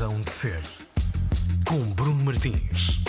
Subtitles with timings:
[0.00, 0.62] Razão de Ser,
[1.68, 3.00] com Bruno Martins.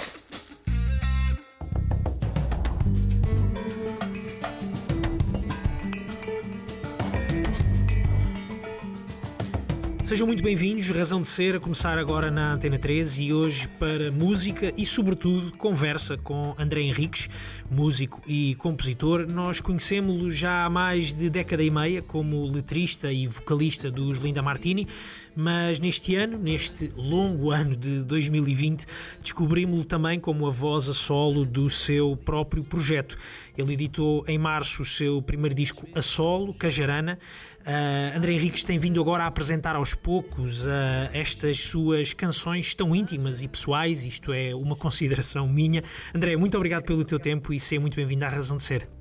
[10.12, 14.12] Sejam muito bem-vindos, Razão de Ser, a começar agora na Antena 13 e hoje para
[14.12, 17.30] música e, sobretudo, conversa com André Henriques,
[17.71, 19.26] músico e compositor.
[19.26, 24.42] Nós conhecemos-lo já há mais de década e meia como letrista e vocalista dos Linda
[24.42, 24.86] Martini,
[25.35, 28.85] mas neste ano, neste longo ano de 2020,
[29.22, 33.17] descobrimos-lo também como a voz a solo do seu próprio projeto.
[33.58, 37.17] Ele editou em março o seu primeiro disco a solo, Cajarana.
[37.62, 40.70] Uh, André Henriques tem vindo agora a apresentar aos poucos uh,
[41.13, 45.84] estas suas canções tão íntimas e pessoais, isto é uma consideração minha.
[46.13, 49.01] André, muito obrigado pelo teu tempo e seja muito bem-vindo à Razão de Ser.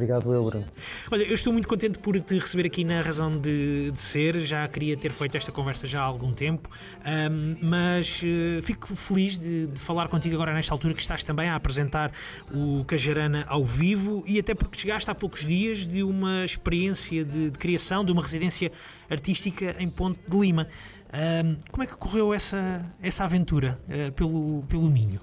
[0.00, 0.64] Obrigado, eu, Bruno.
[1.10, 4.40] Olha, eu estou muito contente por te receber aqui na Razão de, de Ser.
[4.40, 6.70] Já queria ter feito esta conversa já há algum tempo,
[7.04, 11.50] um, mas uh, fico feliz de, de, falar contigo agora nesta altura que estás também
[11.50, 12.12] a apresentar
[12.50, 17.50] o Cajarana ao vivo e até porque chegaste há poucos dias de uma experiência de,
[17.50, 18.72] de criação, de uma residência
[19.10, 20.66] artística em Ponte de Lima.
[21.12, 25.20] Um, como é que correu essa, essa aventura uh, pelo, pelo Minho?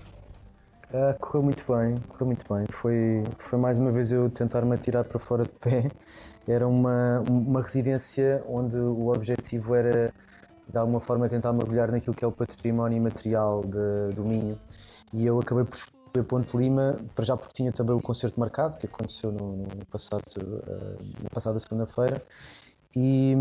[0.90, 2.66] Uh, correu muito bem, correu muito bem.
[2.72, 5.90] Foi, foi mais uma vez eu tentar me atirar para fora de pé.
[6.48, 10.14] Era uma, uma residência onde o objetivo era
[10.66, 14.58] de alguma forma tentar mergulhar naquilo que é o património material de, do Minho.
[15.14, 18.78] E eu acabei por escolher Ponte Lima, para já porque tinha também o concerto marcado,
[18.78, 22.22] que aconteceu no, no passado, uh, na passada segunda-feira.
[22.96, 23.36] E,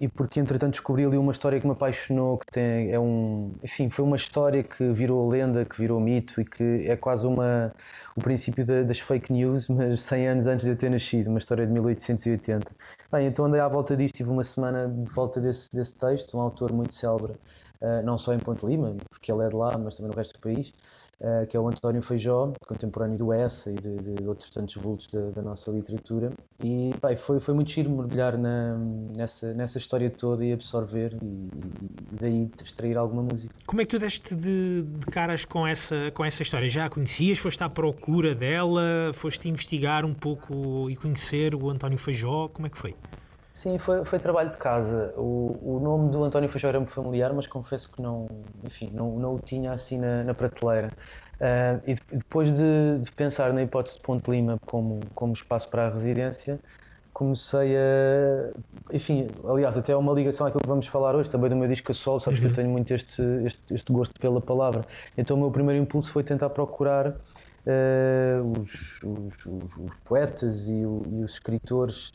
[0.00, 3.90] e porque entretanto descobri ali uma história que me apaixonou, que tem, é um, enfim,
[3.90, 7.74] foi uma história que virou lenda, que virou mito e que é quase uma,
[8.16, 11.40] o princípio da, das fake news, mas 100 anos antes de eu ter nascido, uma
[11.40, 12.70] história de 1880.
[13.10, 16.40] Bem, então andei à volta disto, tive uma semana de volta desse, desse texto, um
[16.40, 17.32] autor muito célebre,
[17.80, 20.34] uh, não só em Ponte Lima, porque ele é de lá, mas também no resto
[20.34, 20.72] do país,
[21.20, 25.08] uh, que é o António Feijó, contemporâneo do Essa e de, de outros tantos vultos
[25.08, 26.32] da, da, nossa literatura.
[26.62, 28.76] E foi, foi muito giro mergulhar na,
[29.16, 33.54] nessa, nessa história toda e absorver e, e, daí extrair alguma música.
[33.66, 36.68] Como é que tu deste de, de, caras com essa, com essa história?
[36.68, 37.38] Já a conhecias?
[37.38, 39.10] Foste à procura dela?
[39.14, 42.48] Foste investigar um pouco e conhecer o António Feijó?
[42.48, 42.94] Como é que foi?
[43.58, 45.12] Sim, foi, foi trabalho de casa.
[45.16, 48.28] O, o nome do António Feijó era-me familiar, mas confesso que não,
[48.62, 50.92] enfim, não, não o tinha assim na, na prateleira.
[51.40, 55.88] Uh, e depois de, de, pensar na hipótese de Ponte Lima como, como espaço para
[55.88, 56.60] a residência,
[57.12, 58.50] comecei a.
[58.92, 61.90] Enfim, aliás, até há uma ligação àquilo que vamos falar hoje, também do meu disco
[61.90, 62.42] a solo, sabes uhum.
[62.42, 62.62] que eu uhum.
[62.62, 64.84] tenho muito este, este, este gosto pela palavra.
[65.16, 67.12] Então o meu primeiro impulso foi tentar procurar
[67.66, 72.12] uh, os, os, os, os, poetas e, o, e os escritores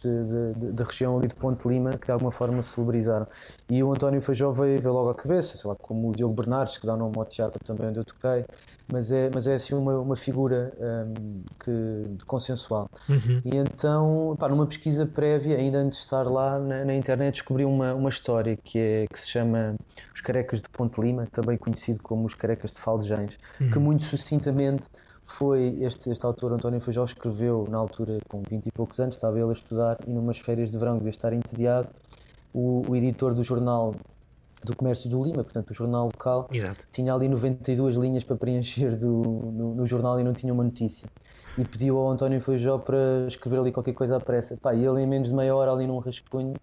[0.56, 3.28] da região ali de Ponte Lima que de alguma forma se celebrizaram.
[3.70, 6.78] E o António Feijó veio, veio logo à cabeça, sei lá, como o Diogo Bernardes,
[6.78, 8.46] que dá nome ao teatro também onde eu toquei,
[8.92, 12.90] mas é, mas é assim uma, uma figura um, ehm, que, de consensual.
[13.10, 13.42] Uhum.
[13.46, 17.66] E então, pá, numa pesquisa prévia, ainda antes de estar lá na, na, internet, descobri
[17.66, 19.76] uma, uma história que, é, que se chama
[20.14, 23.72] Os Carecas de Ponte Lima, também conhecido como Os Carecas de Faldejães, uhum.
[23.72, 24.84] que muito sucintamente
[25.26, 29.40] foi este, este autor, António Feijó, escreveu na altura, com 20 e poucos anos, estava
[29.40, 31.90] ele a estudar e numas férias de verão devia estar entediado,
[32.54, 33.96] o, o editor do jornal
[34.64, 36.86] do Comércio do Lima, portanto o jornal local, Exato.
[36.92, 39.22] tinha ali 92 linhas para preencher do,
[39.76, 41.08] no, jornal e não tinha uma notícia.
[41.58, 44.58] E pediu ao António Feijó para escrever ali qualquer coisa à pressa.
[44.58, 46.54] Pá, e ele em menos de meia hora ali num rascunho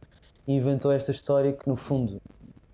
[0.49, 2.21] inventou esta história que no fundo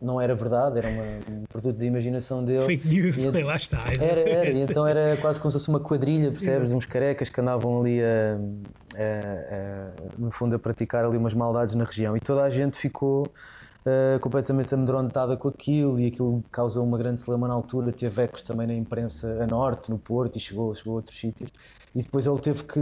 [0.00, 1.02] não era verdade, era uma,
[1.40, 2.64] um produto de imaginação dele.
[2.64, 3.84] Fake news, e, lá está.
[3.92, 6.70] Era, era, e então era quase como se fosse uma quadrilha, percebes?
[6.70, 8.38] Uns carecas que andavam ali a,
[8.94, 12.78] a, a, no fundo a praticar ali umas maldades na região e toda a gente
[12.78, 13.26] ficou
[13.86, 18.42] uh, completamente amedrontada com aquilo e aquilo causou uma grande celeuma na altura, teve ecos
[18.42, 21.50] também na imprensa a norte, no Porto e chegou, chegou a outros sítios
[21.94, 22.80] e depois ele teve que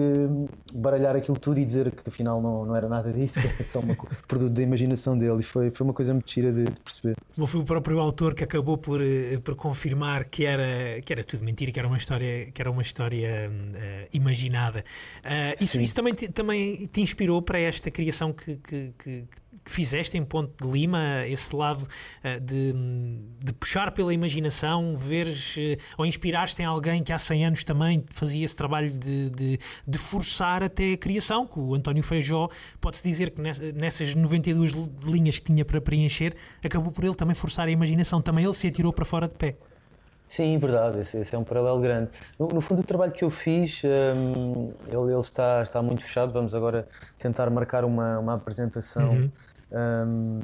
[0.72, 3.94] baralhar aquilo tudo e dizer que afinal não, não era nada disso, era só um
[4.26, 7.14] produto da imaginação dele e foi, foi uma coisa muito gira de, de perceber.
[7.36, 11.22] Bom, foi o próprio autor que acabou por, eh, por confirmar que era, que era
[11.22, 14.84] tudo mentira, que era uma história, que era uma história uh, imaginada.
[15.24, 19.24] Uh, isso, isso também, te, também te inspirou para esta criação que, que, que,
[19.64, 22.72] que fizeste em Ponte de Lima, esse lado uh, de,
[23.42, 25.56] de puxar pela imaginação, veres
[25.98, 29.98] ou inspiraste em alguém que há 100 anos também fazia esse trabalho de, de, de
[29.98, 32.48] forçar até a criação, que o António Feijó
[32.80, 33.40] pode-se dizer que
[33.72, 34.72] nessas 92
[35.04, 38.66] linhas que tinha para preencher, acabou por ele também forçar a imaginação, também ele se
[38.66, 39.56] atirou para fora de pé.
[40.28, 42.10] Sim, verdade, esse, esse, é um paralelo grande.
[42.38, 46.32] No, no, fundo, o trabalho que eu fiz, um, ele, ele, está, está muito fechado.
[46.32, 46.88] Vamos agora
[47.18, 49.30] tentar marcar uma, uma apresentação uhum.
[49.70, 50.40] um,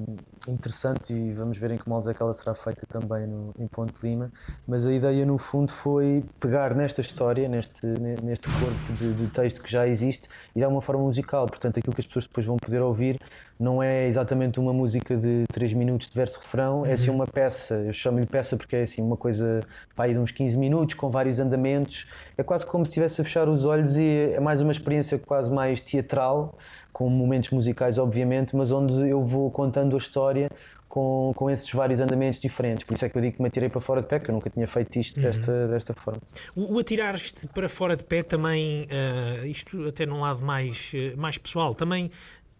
[0.47, 3.67] interessante e vamos ver em que moldes é que ela será feita também no, em
[3.67, 4.31] Ponte Lima.
[4.65, 7.85] Mas a ideia, no fundo, foi pegar nesta história, neste,
[8.23, 11.47] neste corpo de, de texto que já existe e dar uma forma musical.
[11.47, 13.19] Portanto, aquilo que as pessoas depois vão poder ouvir
[13.61, 17.17] não é exatamente uma música de 3 minutos de verso-refrão, é assim uhum.
[17.17, 17.75] uma peça.
[17.75, 19.61] Eu chamo-lhe peça porque é assim uma coisa
[19.95, 22.07] vai de uns 15 minutos, com vários andamentos.
[22.39, 25.53] É quase como se estivesse a fechar os olhos e é mais uma experiência quase
[25.53, 26.57] mais teatral
[26.91, 30.51] com momentos musicais, obviamente, mas onde eu vou contando a história
[30.91, 32.83] com, com esses vários andamentos diferentes.
[32.83, 34.35] Por isso é que eu digo que me atirei para fora de pé, que eu
[34.35, 35.23] nunca tinha feito isto uhum.
[35.23, 36.21] desta, desta forma.
[36.57, 41.17] O, o atirar-te para fora de pé também, uh, isto até num lado mais, uh,
[41.19, 42.11] mais pessoal, também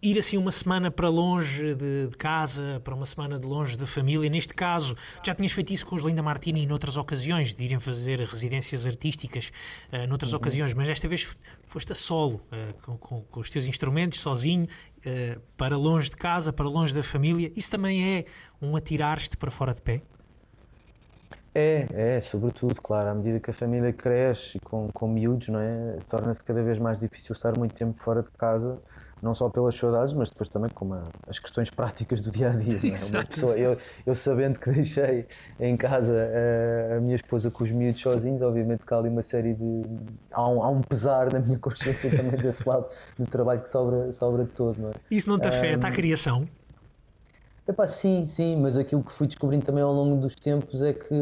[0.01, 3.85] ir assim uma semana para longe de, de, casa, para uma semana de longe da
[3.85, 4.29] família.
[4.29, 8.19] Neste caso, já tinhas feito isso com os Linda Martini noutras ocasiões, de irem fazer
[8.19, 9.51] residências artísticas
[9.93, 10.37] uh, noutras uhum.
[10.37, 11.37] ocasiões, mas desta vez
[11.67, 16.15] foste a solo, uh, com, com, com, os teus instrumentos, sozinho, uh, para longe de
[16.15, 17.51] casa, para longe da família.
[17.55, 18.25] Isso também é
[18.59, 20.01] um atirar-te para fora de pé?
[21.53, 25.97] É, é, sobretudo, claro, à medida que a família cresce com, com miúdos, não é?
[26.07, 28.79] Torna-se cada vez mais difícil estar muito tempo fora de casa
[29.21, 32.53] não só pelas saudades, mas depois também com uma, as questões práticas do dia a
[32.53, 32.77] dia.
[32.77, 33.23] É?
[33.25, 35.27] Pessoa, eu, eu, sabendo que deixei
[35.59, 39.23] em casa a, a, minha esposa com os miúdos sozinhos, obviamente que há ali uma
[39.23, 39.83] série de.
[40.31, 42.87] Há um, há um pesar na minha consciência também desse lado
[43.17, 44.79] do trabalho que sobra, sobra de todo.
[44.79, 44.93] Não é?
[45.09, 46.47] Isso não te afeta um, a criação?
[47.71, 51.15] Epá, sim, sim, mas aquilo que fui descobrindo também ao longo dos tempos é que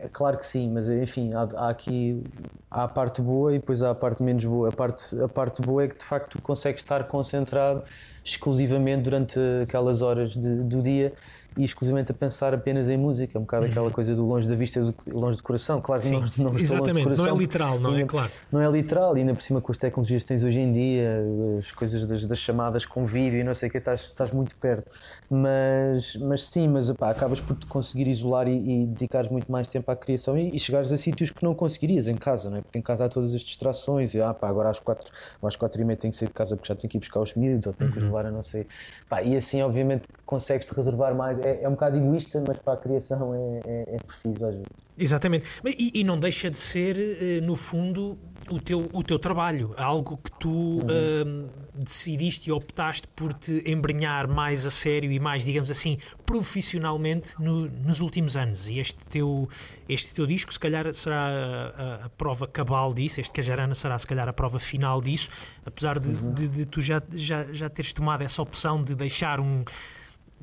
[0.00, 2.24] é claro que sim, mas enfim, há, há, aqui
[2.68, 4.70] há a parte boa e depois há a parte menos boa.
[4.70, 7.84] A parte, a parte boa é que de facto tu consegues estar concentrado
[8.24, 11.12] exclusivamente durante aquelas horas de, do dia
[11.56, 13.92] e exclusivamente a pensar apenas em música, é um bocado aquela uhum.
[13.92, 15.80] coisa do longe da vista e longe do coração.
[15.80, 18.30] Claro que Sim, não, não exatamente, coração, não é literal, não é claro.
[18.50, 21.22] Não é literal, e ainda por cima com as tecnologias que tens hoje em dia,
[21.58, 24.54] as coisas das, das chamadas com vídeo e não sei o que, estás, estás muito
[24.56, 24.90] perto.
[25.30, 29.90] Mas, mas sim, mas acabas por te conseguir isolar e, e dedicares muito mais tempo
[29.90, 32.60] à criação e, e, chegares a sítios que não conseguirias em casa, não é?
[32.62, 35.10] Porque em casa há todas as distrações e ah, pá, agora às quatro,
[35.42, 37.20] às quatro e meia tenho que sair de casa porque já tenho que ir buscar
[37.20, 38.06] os miúdos ou tenho que uhum.
[38.06, 38.66] levar a não sei.
[39.08, 41.38] Pá, e assim, obviamente, consegues-te reservar mais.
[41.40, 44.82] É, é um bocado egoísta mas para a criação é, é, é preciso às vezes.
[44.98, 45.44] Exatamente.
[45.64, 48.18] E, e, não deixa de ser, eh, no fundo,
[48.50, 50.78] o teu, o teu trabalho, algo que tu uhum.
[50.80, 55.96] uh, decidiste e optaste por te embrenhar mais a sério e mais, digamos assim,
[56.26, 58.68] profissionalmente no, nos últimos anos.
[58.68, 59.48] E este teu,
[59.88, 64.06] este teu disco, se calhar, será a, a, prova cabal disso, este Cajarana será, se
[64.06, 65.30] calhar, a prova final disso,
[65.64, 66.34] apesar de, uhum.
[66.34, 69.64] de, de tu já, já, já teres tomado essa opção de deixar um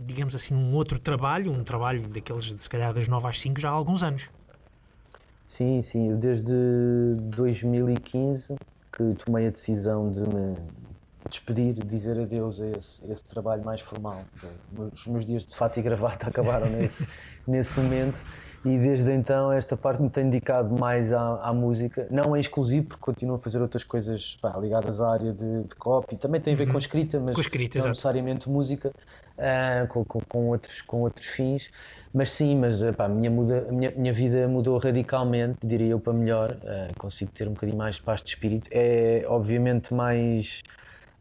[0.05, 3.59] digamos assim, um outro trabalho, um trabalho daqueles, de, se calhar, das 9 às 5
[3.59, 4.29] já há alguns anos.
[5.45, 6.53] Sim, sim, eu desde
[7.35, 8.55] 2015
[8.91, 10.55] que tomei a decisão de me
[11.27, 14.23] despedir, dizer adeus a esse, esse trabalho mais formal.
[14.93, 17.07] Os meus dias de fato e gravata acabaram nesse,
[17.47, 18.23] nesse momento
[18.65, 22.87] e desde então esta parte me tem dedicado mais à, à música, não é exclusivo
[22.87, 26.53] porque continuo a fazer outras coisas pá, ligadas à área de, de copy, também tem
[26.53, 26.71] a ver uhum.
[26.71, 27.89] com a escrita, mas escrita, não exato.
[27.89, 31.69] necessariamente música, uh, com, com, com, outros, com outros fins,
[32.13, 35.99] mas sim, mas pá, a, minha, muda, a minha, minha vida mudou radicalmente, diria eu
[35.99, 40.61] para melhor, uh, consigo ter um bocadinho mais paz de espírito, é obviamente mais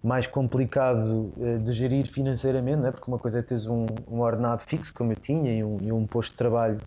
[0.03, 2.91] mais complicado uh, de gerir financeiramente, é?
[2.91, 5.93] porque uma coisa é teres um, um ordenado fixo, como eu tinha, e um, e
[5.93, 6.79] um posto de trabalho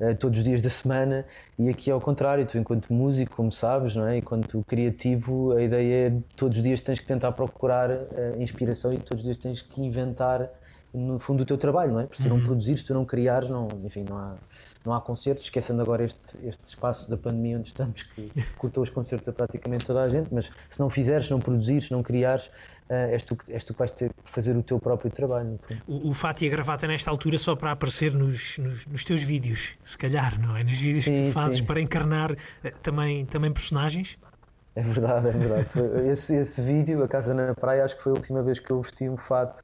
[0.00, 1.24] uh, todos os dias da semana
[1.58, 4.18] e aqui ao contrário, tu enquanto músico, como sabes, não é?
[4.18, 8.98] enquanto criativo, a ideia é todos os dias tens que tentar procurar uh, inspiração e
[8.98, 10.48] todos os dias tens que inventar
[10.92, 12.02] no fundo o teu trabalho, não é?
[12.04, 12.44] Porque se tu não uhum.
[12.44, 14.36] produzires, se tu não criares, não, enfim, não há,
[14.84, 18.90] não há concertos, esquecendo agora este, este espaço da pandemia onde estamos que cortou os
[18.90, 22.44] concertos a praticamente toda a gente, mas se não fizeres, não produzires, não criares,
[22.90, 25.58] uh, és, tu, és tu que vais ter que fazer o teu próprio trabalho.
[25.86, 29.22] O, o fato e a gravata nesta altura só para aparecer nos, nos, nos teus
[29.22, 30.62] vídeos, se calhar, não é?
[30.62, 31.64] Nos vídeos sim, que tu fazes sim.
[31.64, 32.36] para encarnar uh,
[32.82, 34.18] também, também personagens?
[34.76, 35.68] É verdade, é verdade.
[36.10, 38.82] Esse, esse vídeo, A Casa na Praia, acho que foi a última vez que eu
[38.82, 39.62] vesti um fato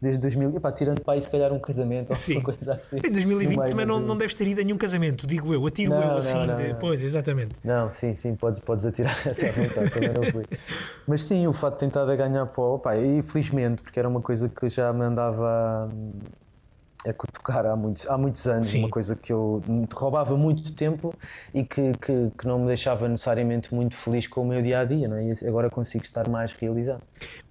[0.00, 2.36] desde 2000, epá, tirando para aí se calhar um casamento Sim.
[2.36, 2.96] ou coisa assim.
[3.06, 6.02] Em 2020 também não, não deves ter ido a nenhum casamento, digo eu, atiro não,
[6.02, 7.54] eu assim, não, não, depois, exatamente.
[7.62, 10.44] Não, sim, sim, podes, podes atirar essa vontade, também não fui.
[11.06, 14.48] Mas sim, o fato de tentar ganhar pó, pá, e felizmente, porque era uma coisa
[14.48, 15.88] que já me andava
[17.06, 18.80] a cutucar há muitos, há muitos anos, Sim.
[18.80, 21.14] uma coisa que eu roubava muito tempo
[21.54, 24.84] e que, que, que, não me deixava necessariamente muito feliz com o meu dia a
[24.84, 25.24] dia, não é?
[25.24, 27.02] E agora consigo estar mais realizado.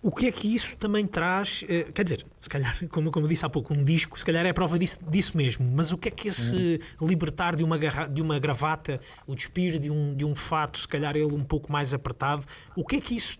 [0.04, 1.66] O que é que isso também traz?
[1.68, 4.46] Eh, quer dizer, se calhar, como, como eu disse há pouco, um disco, se calhar
[4.46, 7.08] é prova disso, disso mesmo, mas o que é que esse hum.
[7.08, 11.16] libertar de uma, de uma gravata, o despir de um, de um fato, se calhar
[11.16, 12.44] ele um pouco mais apertado,
[12.76, 13.40] o que é que isso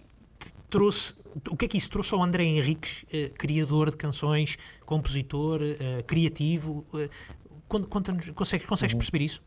[0.70, 1.16] trouxe,
[1.50, 6.04] o que é que isso trouxe ao André Henriques, uh, criador de canções, compositor, uh,
[6.06, 6.86] criativo?
[6.94, 7.10] Uh,
[7.68, 8.98] Conta-nos, consegues, consegues uhum.
[8.98, 9.44] perceber isso?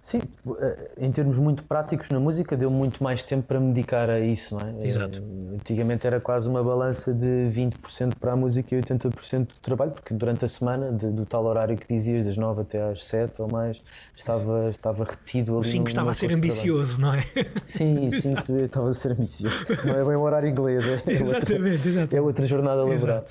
[0.00, 0.20] Sim,
[0.60, 4.20] eh, em termos muito práticos na música, deu muito mais tempo para me dedicar a
[4.20, 4.86] isso, não é?
[4.86, 5.18] Exato.
[5.18, 9.90] Eh, antigamente era quase uma balança de 20% para a música e 80% do trabalho,
[9.90, 13.42] porque durante a semana, de, do tal horário que dizias, das 9 até às 7
[13.42, 13.82] ou mais,
[14.16, 15.60] estava, estava retido ali.
[15.60, 17.22] O 5 estava a ser ambicioso, não é?
[17.66, 19.66] Sim, 5 estava a ser ambicioso.
[19.84, 22.16] Não é bem o horário inglês, é, exatamente, outra, exatamente.
[22.16, 23.24] é outra jornada laboral.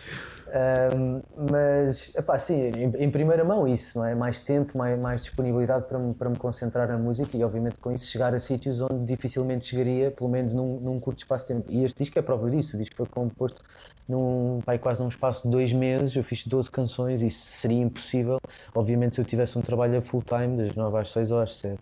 [0.48, 4.16] Um, mas, epá, sim, em, em, primeira mão isso, não é?
[4.16, 7.92] Mais tempo, mais, mais disponibilidade para me, para me concentrar na música e, obviamente, com
[7.92, 11.66] isso chegar a sítios onde dificilmente chegaria, pelo menos num, num curto espaço de tempo.
[11.70, 12.78] E este disco é prova disso.
[12.78, 13.62] O disco foi composto
[14.08, 16.16] num, pai, quase num espaço de dois meses.
[16.16, 18.40] Eu fiz 12 canções isso seria impossível,
[18.74, 21.58] obviamente, se eu tivesse um trabalho a full time, das 9 às 6 ou às
[21.58, 21.74] 7.
[21.76, 21.80] Uh,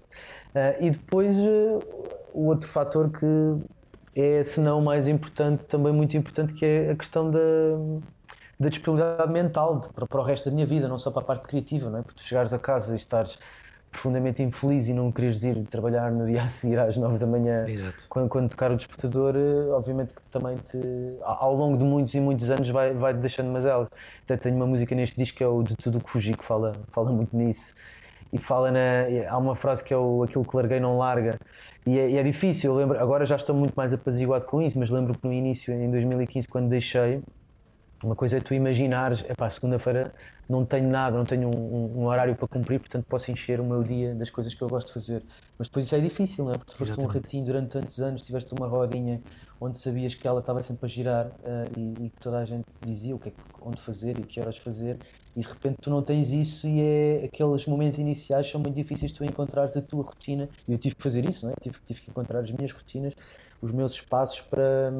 [0.81, 1.79] e depois, uh,
[2.33, 3.63] o outro fator que
[4.15, 7.39] é, se não mais importante, também muito importante, que é a questão da
[8.59, 11.25] da disponibilidade mental de, para, para, o resto da minha vida, não só para a
[11.25, 12.01] parte criativa, não é?
[12.01, 13.37] Porque tu chegares a casa e estares
[13.95, 17.61] profundamente infeliz e não queres ir trabalhar no dia a seguir às 9 da manhã
[18.09, 20.77] quando, quando, tocar o despertador, eh, obviamente que também te,
[21.21, 23.89] ao longo de muitos e muitos anos vai, vai te deixando mazelas.
[24.23, 26.73] Até tenho uma música neste disco que é o De Tudo Que Fugi, que fala,
[26.91, 27.73] fala muito nisso.
[28.33, 28.79] E fala na.
[29.29, 31.39] Há uma frase que é o aquilo que larguei não larga.
[31.85, 34.89] E é, e é difícil, lembro, agora já estou muito mais apaziguado com isso, mas
[34.89, 37.21] lembro que no início, em 2015, quando deixei,
[38.03, 40.13] uma coisa é tu imaginares, epá, segunda-feira
[40.47, 43.81] não tenho nada, não tenho um, um, horário para cumprir, portanto posso encher o meu
[43.81, 45.23] dia das coisas que eu gosto de fazer.
[45.57, 46.57] Mas depois isso é difícil, não é?
[46.57, 49.21] Porque tu foste um ratinho durante tantos anos, tiveste uma rodinha
[49.59, 52.65] onde sabias que ela estava sempre a girar uh, e, e, que toda a gente
[52.85, 54.97] dizia o que é, onde fazer e que horas fazer,
[55.35, 59.11] e de repente tu não tens isso e é aqueles momentos iniciais são muito difíceis
[59.11, 60.47] de tu encontrares a tua rotina.
[60.65, 61.55] E eu tive que fazer isso, não é?
[61.61, 63.13] Tive, tive que encontrar as minhas rotinas,
[63.61, 64.93] os meus espaços para,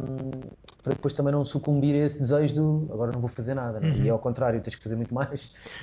[0.84, 3.80] para depois também não sucumbir a esse desejo do agora não vou fazer nada.
[3.80, 3.92] Não é?
[3.92, 4.04] Uhum.
[4.04, 5.35] E ao contrário, tens que fazer muito mais,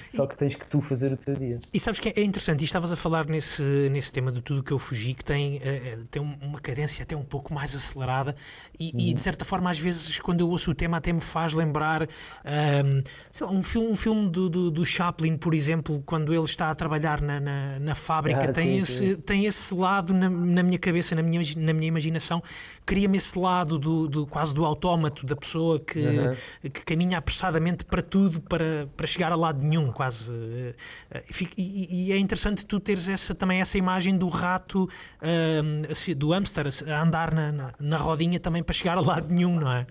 [0.09, 1.61] só que tens que tu fazer o teu dia.
[1.73, 4.73] E sabes que é interessante, e estavas a falar nesse, nesse tema de tudo que
[4.73, 8.35] eu fugi, que tem, uh, tem uma cadência até um pouco mais acelerada,
[8.79, 9.01] e, uhum.
[9.01, 12.03] e, de certa forma, às vezes, quando eu ouço o tema, até me faz lembrar
[12.03, 13.03] um,
[13.41, 16.75] lá, um filme, um filme do, do, do, Chaplin, por exemplo, quando ele está a
[16.75, 19.21] trabalhar na, na, na fábrica, ah, tem, sim, esse, sim.
[19.21, 22.43] tem esse lado na, na, minha cabeça, na minha, na minha imaginação,
[22.85, 26.35] cria-me esse lado do, do, quase do autómato, da pessoa que, uhum.
[26.71, 30.35] que caminha apressadamente para tudo, para, para chegar a lado nenhum, quase.
[30.35, 30.75] Eh,
[31.11, 31.23] eh,
[31.57, 36.67] e, e é interessante tu teres essa, também essa imagem do rato, uh, do hamster,
[36.89, 39.87] a andar na, na, na rodinha também para chegar a lado nenhum, não é?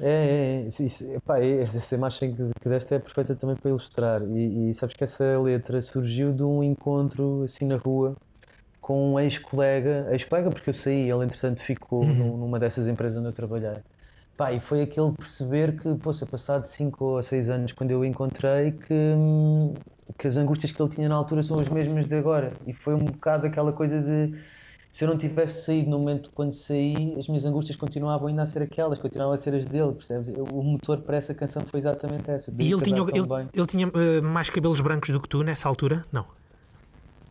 [0.00, 3.70] É, é, é, isso, epá, é, essa imagem que, que deste é perfeita também para
[3.70, 4.22] ilustrar.
[4.22, 8.16] E, e, sabes que essa letra surgiu de um encontro assim na rua
[8.80, 12.36] com um ex-colega, ex-colega porque eu saí, ele entretanto ficou uhum.
[12.36, 13.76] numa dessas empresas onde eu trabalhei.
[14.42, 18.04] Pá, e foi aquele perceber que, poxa, passado 5 ou 6 anos, quando eu o
[18.04, 19.72] encontrei, que, hum,
[20.18, 22.52] que as angústias que ele tinha na altura são as mesmas de agora.
[22.66, 24.36] E foi um bocado aquela coisa de
[24.92, 28.46] se eu não tivesse saído no momento quando saí, as minhas angústias continuavam ainda a
[28.48, 30.34] ser aquelas, continuavam a ser as dele, percebes?
[30.36, 32.50] O motor para essa canção foi exatamente essa.
[32.58, 36.04] E ele tinha, ele, ele tinha uh, mais cabelos brancos do que tu nessa altura?
[36.10, 36.26] Não.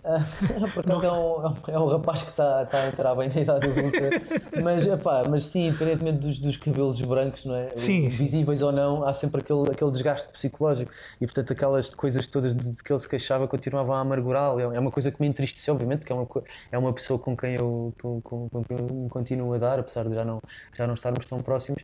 [0.03, 0.25] Ah,
[0.73, 3.67] por acaso é um, é um rapaz que está, está a entrar bem na idade
[3.67, 7.69] adulta, mas, epá, mas sim, independentemente dos, dos cabelos brancos, não é?
[7.75, 8.65] Sim, visíveis sim.
[8.65, 12.83] ou não, há sempre aquele, aquele desgaste psicológico e, portanto, aquelas coisas todas de, de
[12.83, 14.59] que ele se queixava continuavam a amargurá-lo.
[14.59, 16.27] É, é uma coisa que me entristeceu, obviamente, porque é uma,
[16.71, 20.07] é uma pessoa com quem eu, com, com, com quem eu continuo a dar, apesar
[20.07, 20.41] de já não,
[20.73, 21.81] já não estarmos tão próximos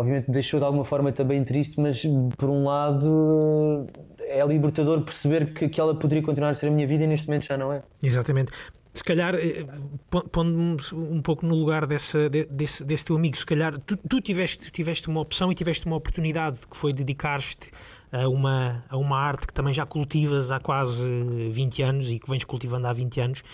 [0.00, 2.02] obviamente me deixou de alguma forma também triste, mas
[2.38, 3.86] por um lado
[4.30, 7.26] é libertador perceber que, que ela poderia continuar a ser a minha vida e neste
[7.26, 7.82] momento já não é.
[8.02, 8.52] Exatamente.
[8.92, 9.66] Se calhar, eh,
[10.32, 14.70] pondo-me um pouco no lugar dessa, desse, desse teu amigo, se calhar tu, tu tiveste,
[14.70, 17.70] tiveste uma opção e tiveste uma oportunidade que foi dedicar-te
[18.10, 21.04] a uma, a uma arte que também já cultivas há quase
[21.50, 23.44] 20 anos e que vens cultivando há 20 anos.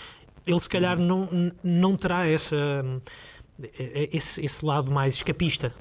[0.47, 1.29] Ele, se calhar, não,
[1.63, 2.57] não terá essa,
[3.63, 5.73] eh, esse, esse lado mais escapista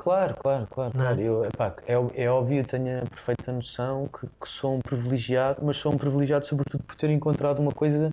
[0.00, 0.92] Claro, claro, claro.
[0.92, 1.20] claro.
[1.20, 1.92] Eu, epá, é,
[2.22, 5.98] é óbvio, eu tenho a perfeita noção que, que, sou um privilegiado, mas sou um
[5.98, 8.10] privilegiado sobretudo por ter encontrado uma coisa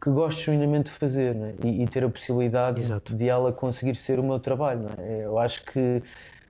[0.00, 1.54] que gosto genuinamente de fazer né?
[1.62, 3.14] e, e, ter a possibilidade Exato.
[3.14, 4.86] de ela conseguir ser o meu trabalho.
[4.98, 5.24] É?
[5.24, 6.02] Eu acho que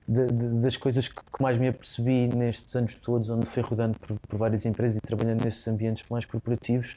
[0.07, 3.99] de, de, das coisas que, que, mais me apercebi nestes anos todos, onde fui rodando
[3.99, 6.95] por, por várias empresas e trabalhando nesses ambientes mais corporativos,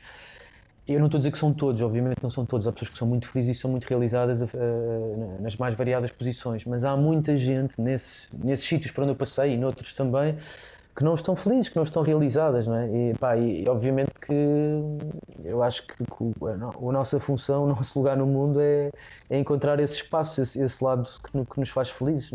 [0.89, 2.67] eu não estou a dizer que são todos, obviamente não são todos.
[2.67, 6.65] Há pessoas que são muito felizes e são muito realizadas uh, nas mais variadas posições,
[6.65, 10.37] mas há muita gente nesses, nesses sítios por onde eu passei e noutros também
[11.01, 12.87] que não estão felizes, que não estão realizadas, não é?
[12.87, 14.35] E, pá, e obviamente que
[15.47, 18.91] eu acho que, que a, nossa função, o nosso lugar no mundo é,
[19.31, 22.31] é encontrar esse espaço, esse, esse lado que, que, nos faz felizes.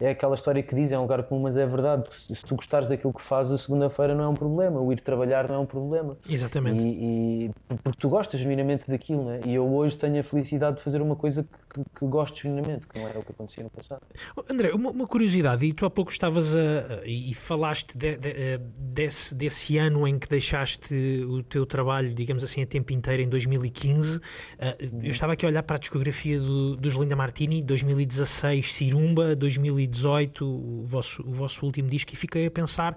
[0.00, 0.06] É?
[0.06, 2.04] é aquela história que dizem, é um lugar comum, mas é verdade.
[2.12, 5.00] Se, se tu gostares daquilo que fazes, a segunda-feira não é um problema, o ir
[5.00, 6.16] trabalhar não é um problema.
[6.28, 6.84] Exatamente.
[6.84, 7.50] E, e
[7.82, 9.40] porque tu gostas genuinamente daquilo, não é?
[9.44, 12.96] E eu hoje tenho a felicidade de fazer uma coisa que, que gosto genuinamente, que
[12.96, 14.02] não era o que acontecia no passado.
[14.48, 17.04] André, uma, uma curiosidade, e tu há pouco estavas a.
[17.04, 20.94] e falaste de, de, eh, desse, desse ano em que deixaste
[21.26, 24.20] o teu trabalho, digamos assim, a tempo inteiro, em 2015.
[24.58, 29.34] Eh, eu estava aqui a olhar para a discografia do, dos Linda Martini, 2016 Cirumba,
[29.34, 32.96] 2018 o vosso, o vosso último disco, e fiquei a pensar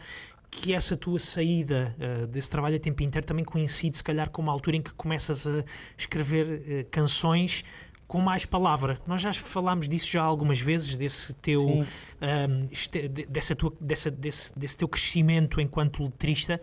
[0.50, 4.42] que essa tua saída uh, desse trabalho a tempo inteiro também coincide, se calhar, com
[4.42, 5.64] uma altura em que começas a
[5.98, 7.64] escrever uh, canções
[8.08, 9.00] com mais palavra.
[9.06, 14.58] Nós já falámos disso já algumas vezes, desse teu, um, este, dessa tua, dessa, desse,
[14.58, 16.60] desse teu crescimento enquanto letrista.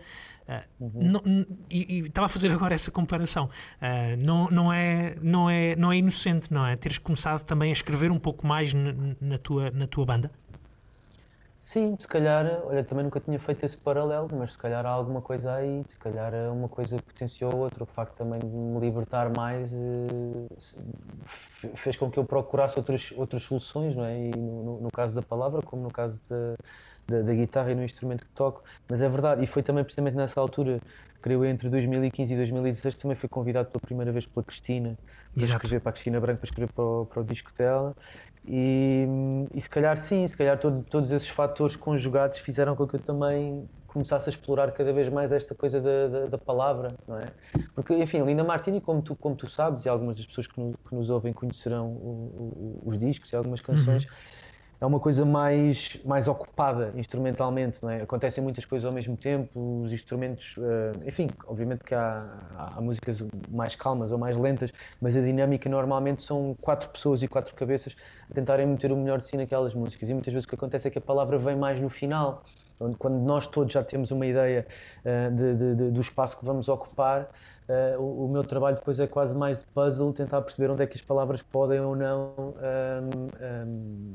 [0.47, 1.11] Uh, uhum.
[1.11, 3.45] não, e, e, estava a fazer agora essa comparação.
[3.45, 6.75] Uh, não, não, é, não, é, não é inocente, não é?
[6.75, 10.31] Teres começado também a escrever um pouco mais na tua, na tua banda?
[11.67, 15.19] Sim, se calhar, olha, também nunca tinha feito esse paralelo, mas se calhar há alguma
[15.21, 17.83] coisa aí, se calhar uma coisa potenciou a outra.
[17.83, 20.47] O facto também de me libertar mais eh,
[21.77, 24.27] fez com que eu procurasse outras, outras soluções, não é?
[24.27, 26.55] E no, no caso da palavra, como no caso da,
[27.07, 28.63] da, da, guitarra e no instrumento que toco.
[28.89, 30.79] Mas é verdade, e foi também precisamente nessa altura,
[31.21, 34.97] creio entre 2015 e 2016, também fui convidado pela primeira vez pela Cristina
[35.33, 35.63] para Exato.
[35.63, 37.95] escrever para a Cristina Branco, para escrever para o, para o disco dela.
[38.47, 39.05] E,
[39.53, 42.99] e se calhar sim, se calhar todo, todos esses fatores conjugados fizeram com que eu
[42.99, 47.27] também começasse a explorar cada vez mais esta coisa da, da, da palavra, não é?
[47.73, 50.77] Porque, enfim, Linda Martini, como tu, como tu sabes, e algumas das pessoas que, no,
[50.87, 54.09] que nos ouvem conhecerão o, o, os discos e algumas canções, uhum
[54.79, 58.01] é uma coisa mais, mais ocupada instrumentalmente, não é?
[58.01, 63.23] Acontecem muitas coisas ao mesmo tempo, os instrumentos, uh, enfim, obviamente que há, há, músicas
[63.49, 67.95] mais calmas ou mais lentas, mas a dinâmica normalmente são quatro pessoas e quatro cabeças
[68.29, 70.09] a tentarem meter o melhor de si naquelas músicas.
[70.09, 72.43] E muitas vezes o que acontece é que a palavra vem mais no final,
[72.79, 74.65] onde quando nós todos já temos uma ideia
[75.03, 77.29] uh, de, de, de, do espaço que vamos ocupar,
[77.69, 80.87] uh, o, o, meu trabalho depois é quase mais de puzzle, tentar perceber onde é
[80.87, 84.13] que as palavras podem ou não um, um,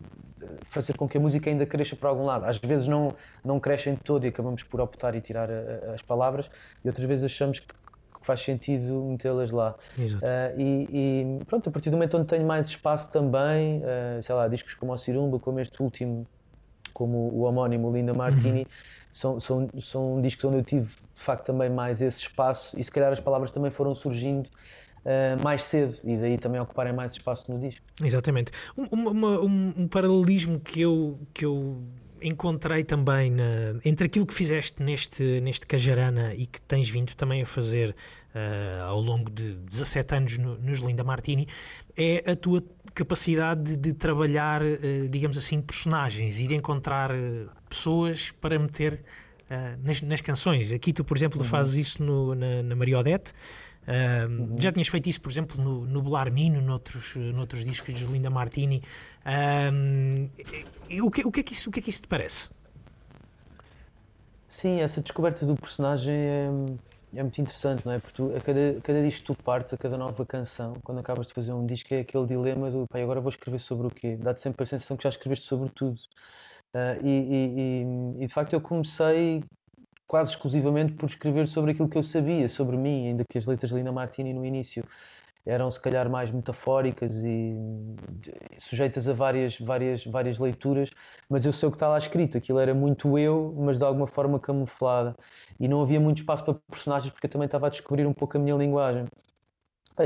[0.70, 2.44] fazer com que a música ainda cresça por algum lado.
[2.44, 6.03] Às vezes não, não crescem todo e acabamos por optar e tirar a, a, as
[6.03, 6.51] palavras,
[6.85, 7.75] e outras vezes achamos que
[8.23, 9.75] faz sentido metê-las lá.
[9.99, 10.88] Uh, e,
[11.40, 14.75] e, pronto, a partir do momento onde tenho mais espaço também, uh, sei lá, discos
[14.75, 16.27] como o Cirumba, como este último
[17.01, 18.67] como o homónimo Linda Martini, uhum.
[19.11, 22.91] são, são, são discos onde eu tive de facto também mais esse espaço e se
[22.91, 24.47] calhar as palavras também foram surgindo
[25.01, 27.83] Uh, mais cedo e daí também ocuparem mais espaço no disco.
[28.05, 28.53] Exatamente.
[28.77, 31.83] Um, uma, um, um, paralelismo que eu, que eu
[32.21, 37.41] encontrei também na, entre aquilo que fizeste neste, neste Cajarana e que tens vindo também
[37.41, 37.97] a fazer
[38.35, 41.47] uh, ao longo de 17 anos no, nos Linda Martini
[41.97, 42.62] é a tua
[42.95, 49.03] capacidade de, de trabalhar, uh, digamos assim, personagens e de encontrar uh, pessoas para meter
[49.83, 50.71] nas, nas, canções.
[50.71, 51.45] Aqui tu, por exemplo, uhum.
[51.45, 53.33] fazes isso no, na, na Mariodete.
[53.88, 54.55] uhum.
[54.61, 58.81] Já tinhas feito isso, por exemplo, no, no Belarmino, noutros, noutros discos de Linda Martini.
[61.03, 62.49] o, que, o, que é que isso, o que é que isso te parece?
[64.49, 66.49] Sim, essa descoberta do personagem é,
[67.14, 67.99] é muito interessante, não é?
[67.99, 71.27] Porque tu, a cada, cada disco que tu partes, a cada nova canção, quando acabas
[71.29, 74.16] de fazer um disco, é aquele dilema do pai, agora vou escrever sobre o quê?
[74.16, 75.99] Dá-te sempre a sensação que já escreveste sobre tudo.
[76.73, 79.42] Uh, e, e, e, de facto eu comecei
[80.07, 83.70] quase exclusivamente por escrever sobre aquilo que eu sabia sobre mim, ainda que as letras
[83.70, 84.85] de Lina Martini no início
[85.46, 87.55] eram se calhar mais metafóricas e
[88.59, 90.90] sujeitas a várias, várias, várias leituras,
[91.29, 94.07] mas eu sei o que está lá escrito, aquilo era muito eu, mas de alguma
[94.07, 95.14] forma camuflada,
[95.59, 98.37] e não havia muito espaço para personagens porque eu também estava a descobrir um pouco
[98.37, 99.05] a minha linguagem.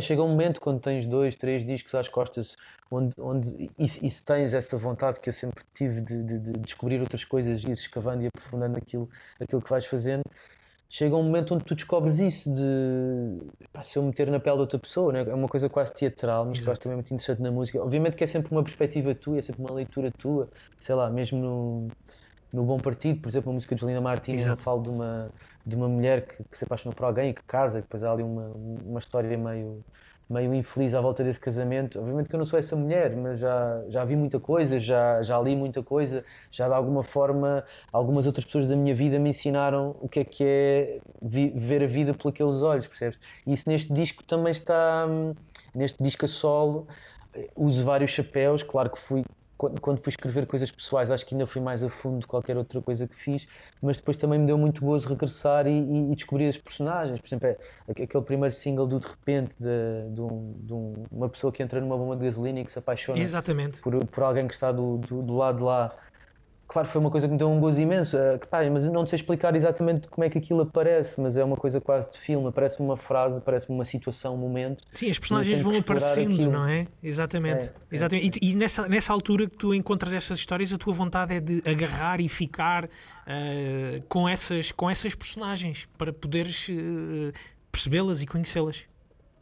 [0.01, 2.57] chega um momento quando tens dois, três discos às costas,
[2.91, 6.53] onde, onde e, e se tens essa vontade que eu sempre tive de, de, de
[6.61, 9.09] descobrir outras coisas, ir escavando e aprofundando aquilo,
[9.41, 10.23] aquilo que vais fazendo,
[10.89, 14.63] chega um momento onde tu descobres isso de pá, se eu meter na pele de
[14.63, 15.23] outra pessoa, né?
[15.23, 17.83] é uma coisa quase teatral, mas que acho também muito interessante na música.
[17.83, 20.49] Obviamente que é sempre uma perspectiva tua, é sempre uma leitura tua,
[20.81, 21.89] sei lá, mesmo no,
[22.53, 25.31] no Bom Partido, por exemplo, a música de Lina Martins, eu falo de uma,
[25.67, 28.13] de uma mulher que, que se apaixona por alguém e que casa, e depois há
[28.13, 29.85] ali uma, uma história meio
[30.29, 31.99] meio infeliz à volta desse casamento.
[31.99, 35.41] Obviamente que eu não sou essa mulher, mas já, já vi muita coisa, já, já
[35.41, 39.97] li muita coisa, já de alguma forma algumas outras pessoas da minha vida me ensinaram
[40.01, 43.19] o que é que é vi, ver a vida por aqueles olhos, percebes?
[43.47, 45.07] E isso neste disco também está,
[45.75, 46.87] neste disco a solo,
[47.57, 49.25] uso vários chapéus, claro que fui
[49.57, 52.57] quando, quando fui escrever coisas pessoais, acho que ainda fui mais a fundo de qualquer
[52.57, 53.47] outra coisa que fiz,
[53.81, 57.21] mas depois também me deu muito gozo regressar e, e, e descobrir as personagens.
[57.21, 57.57] Por exemplo, é,
[57.89, 61.81] aquele primeiro single do De Repente, de, de, um, de um, uma pessoa que entra
[61.81, 63.81] numa bomba de gasolina e que se apaixona Exatamente.
[63.81, 65.95] Por, por alguém que está do, do, do lado de lá
[66.75, 69.17] claro, foi uma coisa que me deu um gozo imenso, uh, pá, mas não sei
[69.17, 72.81] explicar exatamente como é que aquilo aparece, mas é uma coisa quase de filme, parece
[72.81, 74.83] uma frase, parece uma situação, um momento.
[74.93, 76.51] Sim, as personagens vão aparecendo, aquilo.
[76.51, 76.89] não é?
[77.01, 77.67] Exatamente.
[77.67, 77.73] É, é.
[77.93, 78.41] Exatamente.
[78.43, 81.63] E, e, nessa, nessa altura que tu encontras essas histórias, a tua vontade é de
[81.65, 82.89] agarrar e ficar uh,
[84.09, 87.33] com, essas, com essas personagens para poderes uh,
[87.71, 88.85] percebê-las e conhecê-las.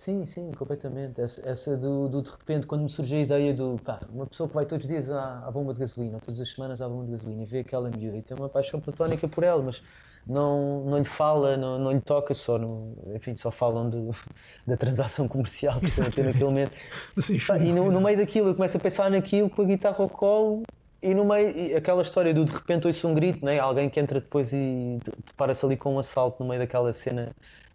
[0.03, 1.21] Sim, sim, completamente.
[1.21, 4.49] Essa, essa do, do, de repente, quando me surgiu a ideia do pá, uma pessoa
[4.49, 7.05] que vai todos os dias à, à bomba de gasolina, todas as semanas à bomba
[7.05, 9.81] de gasolina e vê aquela miúda e tem uma paixão platónica por ela, mas
[10.27, 14.12] não, não lhe fala, não, não lhe toca, só no, enfim, só falam do,
[14.67, 16.73] da transação comercial que estão a ter naquele momento.
[17.19, 19.99] Sim, pá, e no, no, meio daquilo eu começo a pensar naquilo com a guitarra
[20.01, 20.65] ao colo
[21.01, 23.61] e no meio, aquela história do de repente ouço um grito, né?
[23.61, 27.31] alguém que entra depois e depara-se ali com um assalto no meio daquela cena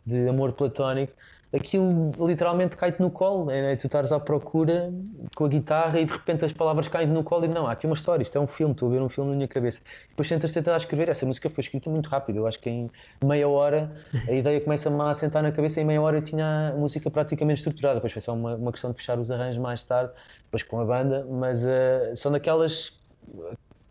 [0.06, 1.13] de amor platónico
[1.53, 3.75] aquilo literalmente cai-te no colo, né?
[3.77, 4.93] tu estás à procura
[5.36, 7.86] com a guitarra e de repente as palavras caem no colo e não, há aqui
[7.86, 9.79] uma história, isto é um filme, estou a ver um filme na minha cabeça.
[10.10, 12.89] Depois tentas tentar escrever, essa música foi escrita muito rápido, eu acho que em
[13.23, 13.91] meia hora
[14.27, 17.10] a ideia começa-me a sentar na cabeça e em meia hora eu tinha a música
[17.10, 20.12] praticamente estruturada, depois foi só uma, uma questão de fechar os arranjos mais tarde,
[20.43, 22.97] depois com a banda, mas uh, são daquelas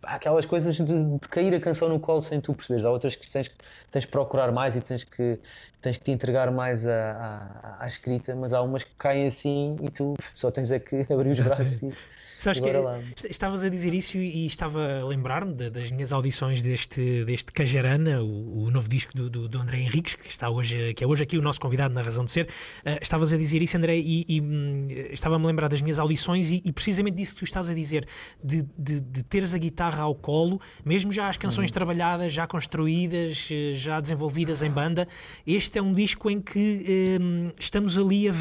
[0.06, 2.84] aquelas coisas de, de, cair a canção no colo sem tu perceberes.
[2.84, 3.50] Há outras que tens,
[3.96, 5.38] tens que procurar mais e tens que,
[5.80, 9.74] tens que te entregar mais à, à, à escrita, mas há umas que caem assim
[9.80, 11.90] e tu só tens é que abrir os braços e,
[12.38, 13.00] Sabes que lá.
[13.30, 18.64] estavas a dizer isso e, estava a lembrar-me das minhas audições deste, deste Cajarana, o,
[18.64, 21.38] o novo disco do, do, do, André Henriques, que, está hoje, que é hoje aqui
[21.38, 22.46] o nosso convidado na Razão de Ser.
[22.84, 26.50] Uh, estavas a dizer isso, André, e, e um, estava-me a lembrar das minhas audições
[26.50, 28.06] e, e, precisamente disso que tu estás a dizer,
[28.44, 31.74] de, de, de, teres a guitarra ao colo, mesmo já as canções uhum.
[31.74, 35.06] trabalhadas, já construídas, eh, já desenvolvidas em banda.
[35.46, 38.32] Este é um disco em que um, estamos ali a.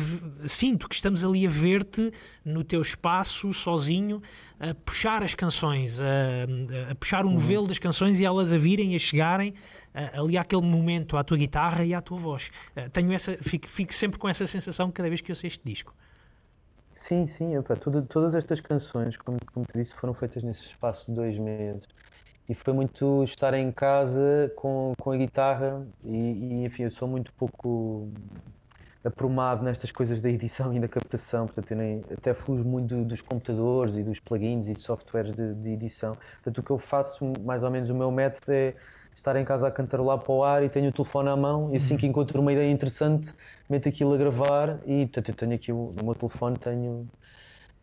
[0.48, 2.12] Sinto que estamos ali a ver-te
[2.44, 4.22] no teu espaço, sozinho,
[4.60, 7.36] a puxar as canções, a, a puxar o uhum.
[7.36, 11.24] novelo das canções e elas a virem e a chegarem uh, ali àquele momento à
[11.24, 12.50] tua guitarra e à tua voz.
[12.76, 15.64] Uh, tenho essa, fico, fico, sempre com essa sensação cada vez que eu sei este
[15.64, 15.94] disco.
[16.92, 21.08] Sim, sim, opa, tudo, todas estas canções, como, como te disse, foram feitas nesse espaço
[21.08, 21.86] de dois meses.
[22.48, 27.08] E foi muito estar em casa com, com a guitarra e, e enfim, eu sou
[27.08, 28.08] muito pouco
[29.04, 33.22] aprumado nestas coisas da edição e da captação, portanto, eu nem, até fujo muito dos
[33.22, 36.18] computadores e dos plugins e de softwares de, de, edição.
[36.36, 38.74] Portanto, o que eu faço, mais ou menos, o meu método é
[39.16, 41.78] estar em casa a cantarolar para o ar e tenho o telefone à mão e
[41.78, 43.32] assim que encontro uma ideia interessante,
[43.70, 47.08] meto aquilo a gravar e, portanto, eu tenho aqui o, no meu telefone, tenho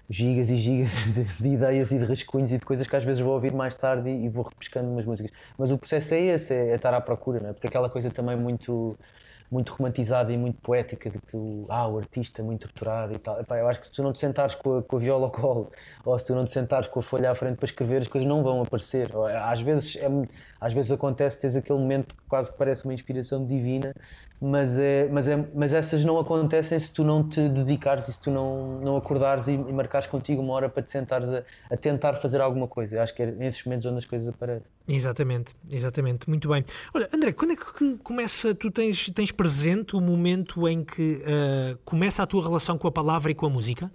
[0.09, 3.23] gigas e gigas de, de, ideias e de rascunhos e de coisas que às vezes
[3.23, 5.33] vou ouvir mais tarde e, e vou repescando umas músicas.
[5.59, 7.53] Mas o processo é esse, é, é estar à procura, não é?
[7.53, 8.97] porque aquela coisa também muito
[9.53, 13.19] muito romantizada e muito poética de que o, ah, o artista é muito torturado e
[13.19, 13.39] tal.
[13.39, 15.31] Epá, eu acho que se tu não te sentares com a, com a viola ao
[15.31, 15.71] colo
[16.07, 18.27] ou se tu não te sentares com a folha à frente para escrever, as coisas
[18.27, 19.11] não vão aparecer.
[19.45, 20.09] Às vezes, é,
[20.59, 23.95] às vezes acontece, tens aquele momento que quase parece uma inspiração divina,
[24.43, 28.21] mas, é, mas, é, mas essas não acontecem se tu não te dedicares e se
[28.21, 31.77] tu não, não acordares e, e marcares contigo uma hora para te sentares a, a
[31.77, 32.97] tentar fazer alguma coisa.
[32.97, 34.67] Eu acho que é nesses momentos onde as coisas aparecem.
[34.89, 36.65] Exatamente, exatamente, muito bem.
[36.93, 41.79] Olha, André, quando é que começa, tu tens, tens presente o momento em que uh,
[41.85, 43.93] começa a tua relação com a palavra e com a música?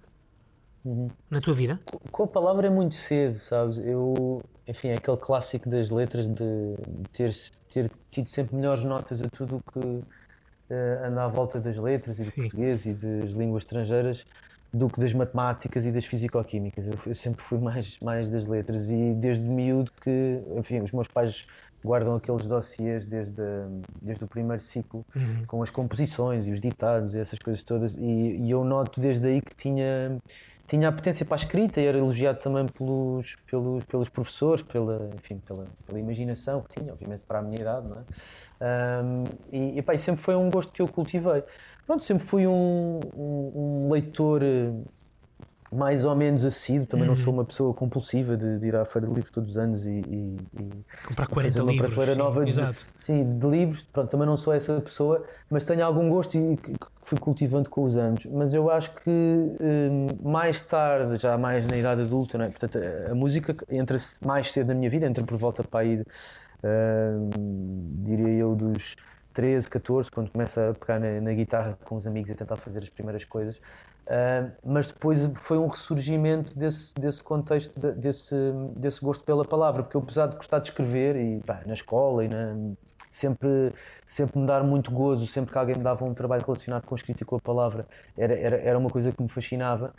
[0.85, 1.09] Uhum.
[1.29, 1.81] Na tua vida?
[2.09, 3.79] Com a palavra é muito cedo, sabes?
[3.79, 6.77] Eu, enfim, é aquele clássico das letras de
[7.11, 7.35] ter,
[7.73, 10.01] ter tido sempre melhores notas a tudo o que
[10.69, 12.41] uh, anda à volta das letras e do Sim.
[12.41, 14.25] português e das línguas estrangeiras
[14.73, 16.85] do que das matemáticas e das fisicoquímicas.
[16.85, 21.07] Eu, eu, sempre fui mais, mais das letras e desde miúdo que, enfim, os meus
[21.07, 21.45] pais
[21.83, 23.41] guardam aqueles dossiês desde,
[24.01, 25.45] desde o primeiro ciclo uhum.
[25.45, 29.27] com as composições e os ditados e essas coisas todas e, e, eu noto desde
[29.27, 30.17] aí que tinha
[30.67, 35.09] tinha a potência para a escrita e era elogiado também pelos, pelos, pelos professores, pela,
[35.15, 38.03] enfim, pela, pela imaginação que tinha, obviamente para a minha idade, não é?
[38.59, 41.43] Um, e, e, pá, sempre foi um gosto que eu cultivei.
[41.85, 44.71] Pronto, sempre fui um, um, um leitor eh,
[45.77, 47.15] mais ou menos assíduo, também uhum.
[47.15, 49.85] não sou uma pessoa compulsiva de, de, ir à feira de livros todos os anos
[49.85, 51.93] e, e, e comprar 40 livros.
[51.93, 52.85] Sim, nova de, exato.
[52.99, 56.73] sim, de livros, pronto, também não sou essa pessoa, mas tenho algum gosto e que
[57.03, 58.25] fui cultivando com os anos.
[58.25, 62.49] Mas eu acho que um, mais tarde, já mais na idade adulta, é?
[62.49, 66.03] portanto, a, a, música entra mais cedo na minha vida, entra por volta para aí
[68.03, 68.95] diria eu, dos
[69.33, 72.79] 13, 14, quando começa a pegar na, na, guitarra com os amigos e tentar fazer
[72.79, 73.55] as primeiras coisas.
[74.07, 78.35] Uh, mas depois foi um ressurgimento desse, desse contexto, de, desse,
[78.77, 82.29] desse gosto pela palavra, porque eu, apesar de gostar de escrever, e na escola e
[82.29, 82.55] na,
[83.11, 83.73] sempre,
[84.07, 86.97] sempre me dar muito gozo, sempre que alguém me dava um trabalho relacionado com a
[86.97, 87.85] escrita e com a palavra,
[88.17, 89.93] era, era, era uma coisa que me fascinava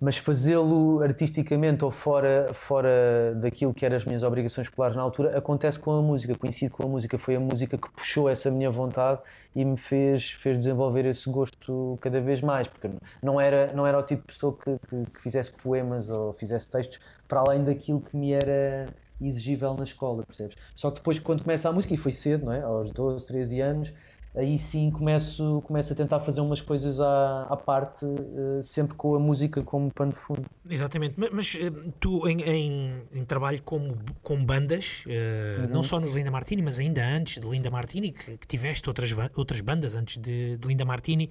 [0.00, 5.36] mas fazê-lo artisticamente ou fora, fora daquilo que eram as minhas obrigações escolares na altura,
[5.36, 7.18] acontece com a música, coincide com a música.
[7.18, 9.20] Foi a música que puxou essa minha vontade
[9.56, 12.88] e me fez, fez desenvolver esse gosto cada vez mais, porque
[13.20, 16.70] não era, não era o tipo de pessoa que, que, que fizesse poemas ou fizesse
[16.70, 18.86] textos para além daquilo que me era
[19.20, 20.56] exigível na escola, percebes?
[20.76, 22.60] Só que depois, quando começa a música, e foi cedo, não é?
[22.60, 23.92] aos 12, 13 anos,
[24.34, 29.14] aí sim começo, começo a tentar fazer umas coisas à, à parte, uh, sempre com
[29.14, 30.44] a música como pano de fundo.
[30.68, 35.68] Exatamente, mas, mas uh, tu em, em, em, trabalho como, com bandas, uh, uhum.
[35.68, 39.14] não só no Linda Martini, mas ainda antes de Linda Martini, que, que tiveste outras,
[39.36, 41.30] outras bandas antes de, de Linda Martini,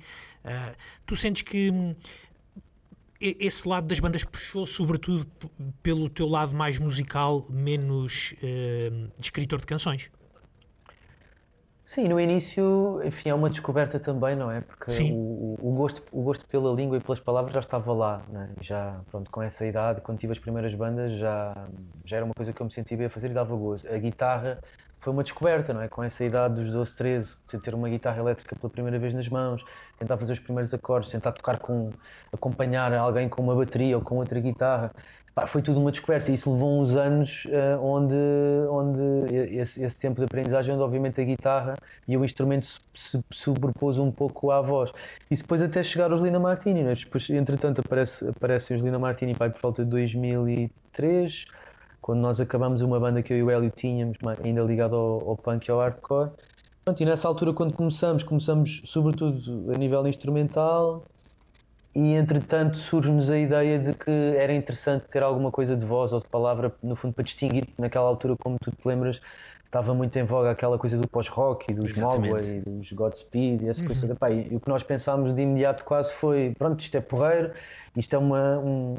[1.06, 1.94] tu sentes que hum,
[3.20, 5.28] esse lado das bandas puxou sobretudo
[5.84, 10.10] pelo teu lado mais musical, menos de escritor de canções?
[11.88, 14.60] Sim, no início, enfim, é uma descoberta também, não é?
[14.60, 18.62] Porque o, o, gosto, o gosto pela língua e pelas palavras já estava lá, é?
[18.62, 21.56] Já, pronto, com essa idade, quando tive as primeiras bandas, já,
[22.04, 23.88] já era uma coisa que eu me sentia bem a fazer e dava gozo.
[23.88, 24.60] A guitarra
[25.00, 25.88] foi uma descoberta, não é?
[25.88, 29.30] Com essa idade dos 12, 13, de ter uma guitarra elétrica pela primeira vez nas
[29.30, 29.64] mãos,
[29.98, 31.92] tentar fazer os primeiros acordes, tentar tocar com,
[32.34, 34.92] acompanhar alguém com uma bateria ou com outra guitarra,
[35.38, 38.18] Pá, foi tudo uma descoberta isso levou uns anos uh, onde,
[38.72, 41.76] onde esse, esse, tempo de aprendizagem, onde obviamente a guitarra
[42.08, 44.92] e o instrumento se, sobrepôs um pouco à voz.
[45.30, 46.96] E depois até chegar aos Lina Martini, né?
[46.96, 51.46] depois, entretanto aparece, aparecem os Lina Martini pai, por volta de 2003,
[52.02, 55.38] quando nós acabamos uma banda que eu e o Hélio tínhamos, ainda ligado ao, ao
[55.38, 56.32] punk e ao hardcore.
[56.84, 61.04] Pronto, e nessa altura, quando começamos, começamos sobretudo a nível instrumental,
[61.98, 66.20] e entretanto surge-nos a ideia de que era interessante ter alguma coisa de voz ou
[66.20, 69.20] de palavra, no fundo, para distinguir, naquela altura, como tu te lembras,
[69.66, 73.70] estava muito em voga aquela coisa do pós-rock e dos Mogwai e dos Godspeed e
[73.70, 73.88] essa uhum.
[73.88, 74.14] coisa.
[74.14, 77.52] Epá, e, e o que nós pensámos de imediato quase foi: pronto, isto é porreiro,
[77.96, 78.94] isto é uma, um,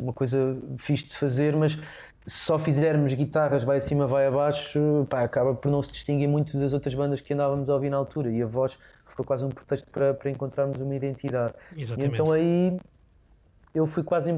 [0.00, 5.04] uma coisa fixe de se fazer, mas se só fizermos guitarras vai acima, vai abaixo,
[5.10, 7.96] pá, acaba por não se distinguir muito das outras bandas que andávamos a ouvir na
[7.96, 8.30] altura.
[8.30, 8.78] E a voz
[9.16, 11.54] foi quase um pretexto para, para encontrarmos uma identidade.
[11.76, 12.10] Exatamente.
[12.10, 12.78] E então aí
[13.74, 14.30] eu fui quase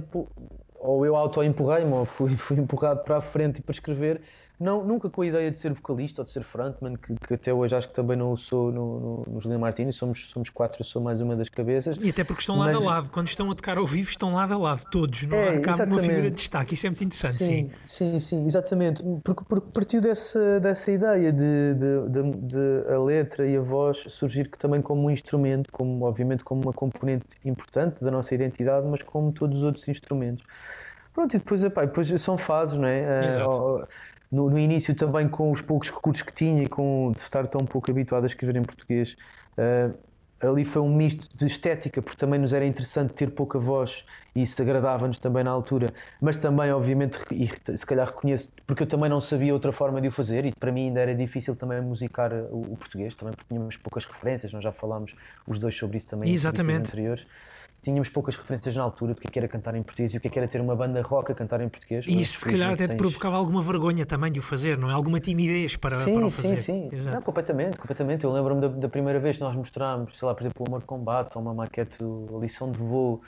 [0.77, 4.21] ou eu auto-empurrei-me ou fui, fui empurrado para a frente e para escrever
[4.61, 7.55] não, nunca com a ideia de ser vocalista ou de ser frontman, que, que até
[7.55, 10.85] hoje acho que também não sou no, no, no Julian Martini, somos, somos quatro, eu
[10.85, 11.97] sou mais uma das cabeças.
[12.01, 12.75] E até porque estão mas...
[12.75, 15.37] lado a lado, quando estão a tocar ao vivo, estão lado a lado, todos, não
[15.37, 17.71] é, há uma figura de destaque, isso é muito interessante, sim.
[17.87, 22.99] Sim, sim, sim exatamente, porque, porque partiu dessa, dessa ideia de, de, de, de, a
[22.99, 28.03] letra e a voz surgir também como um instrumento, como obviamente como uma componente importante
[28.03, 30.45] da nossa identidade, mas como todos os outros instrumentos.
[31.15, 33.27] Pronto, e depois, epá, depois são fases, não é?
[33.27, 33.51] Exato.
[33.51, 33.89] Uh,
[34.31, 37.65] no, no, início também com os poucos recursos que tinha e com de estar tão
[37.65, 39.17] pouco habituado a escrever em português,
[39.57, 39.95] uh,
[40.41, 44.43] ali foi um misto de estética, porque também nos era interessante ter pouca voz e
[44.43, 45.89] isso agradava-nos também na altura,
[46.21, 50.09] mas também, obviamente, e se calhar reconheço, porque eu também não sabia outra forma de
[50.09, 53.49] o fazer e para mim ainda era difícil também musicar o, o português, também porque
[53.53, 56.79] tínhamos poucas referências, nós já falámos os dois sobre isso também Exatamente.
[56.79, 57.27] em anteriores
[57.83, 60.29] tínhamos poucas referências na altura do que é era cantar em português e o que
[60.29, 62.07] é era ter uma banda rock a cantar em português.
[62.07, 64.93] E isso, se calhar, até te provocava alguma vergonha também de o fazer, não é?
[64.93, 66.59] Alguma timidez para, sim, para o fazer.
[66.59, 68.25] Sim, sim, Não, completamente, completamente.
[68.25, 70.81] Eu lembro-me da, da, primeira vez que nós mostrámos, sei lá, por exemplo, o Amor
[70.81, 73.23] de Combate ou uma maquete, a lição de voo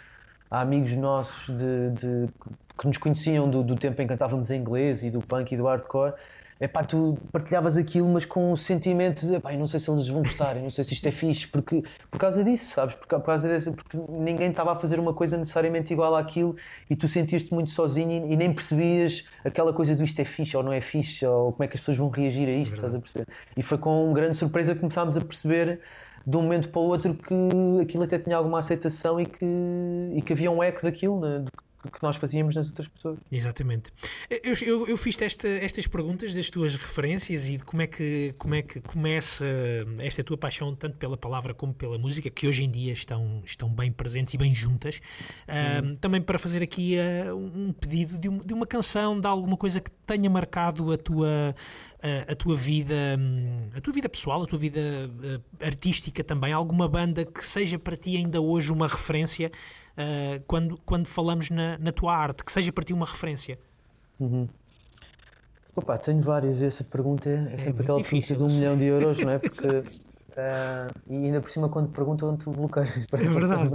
[0.50, 2.28] a amigos nossos de, de
[2.76, 5.56] que nos conheciam do, do tempo em que cantávamos em inglês e do punk e
[5.56, 6.14] do hardcore
[6.60, 10.20] epá, tu partilhavas aquilo, mas com o sentimento de, epá, não sei se eles vão
[10.20, 12.94] gostar, eu não sei se isto é fixe, porque, por causa disso, sabes?
[12.96, 16.54] Por, por causa dessa, porque ninguém estava a fazer uma coisa necessariamente igual àquilo
[16.88, 20.56] e tu sentias-te muito sozinho e, e, nem percebias aquela coisa do isto é fixe
[20.56, 22.76] ou não é fixe, ou como é que as pessoas vão reagir a isto, é
[22.76, 23.26] estás a perceber?
[23.56, 25.80] E foi com grande surpresa que começámos a perceber
[26.26, 27.34] de um momento para o outro que
[27.80, 29.46] aquilo até tinha alguma aceitação e que,
[30.14, 31.44] e que havia um eco daquilo, né?
[31.46, 31.69] que
[32.02, 33.18] nós fazíamos nas outras pessoas.
[33.30, 33.92] Exatamente.
[34.30, 38.34] Eu, eu, eu fiz esta, estas perguntas das tuas referências e de como é, que,
[38.38, 39.46] como é que começa
[39.98, 43.68] esta tua paixão, tanto pela palavra como pela música, que hoje em dia estão, estão
[43.68, 45.00] bem presentes e bem juntas.
[45.48, 45.94] Uhum.
[45.96, 49.80] também para fazer aqui uh, um pedido de, um, de, uma canção, de alguma coisa
[49.80, 54.46] que tenha marcado a tua, uh, a tua vida, um, a tua vida pessoal, a
[54.46, 56.52] tua vida uh, artística também.
[56.52, 59.50] Alguma banda que seja para ti ainda hoje uma referência
[60.00, 63.58] uh, quando, quando falamos na, na, tua arte, que seja para ti uma referência?
[64.18, 64.48] Uhum.
[65.76, 66.60] Opa, tenho várias.
[66.62, 69.38] Essa pergunta é, é sempre aquela difícil, de um milhão de euros, não é?
[69.40, 69.84] Porque
[70.30, 73.06] Uh, e ainda por cima, quando perguntam, tu bloqueias.
[73.12, 73.70] É verdade.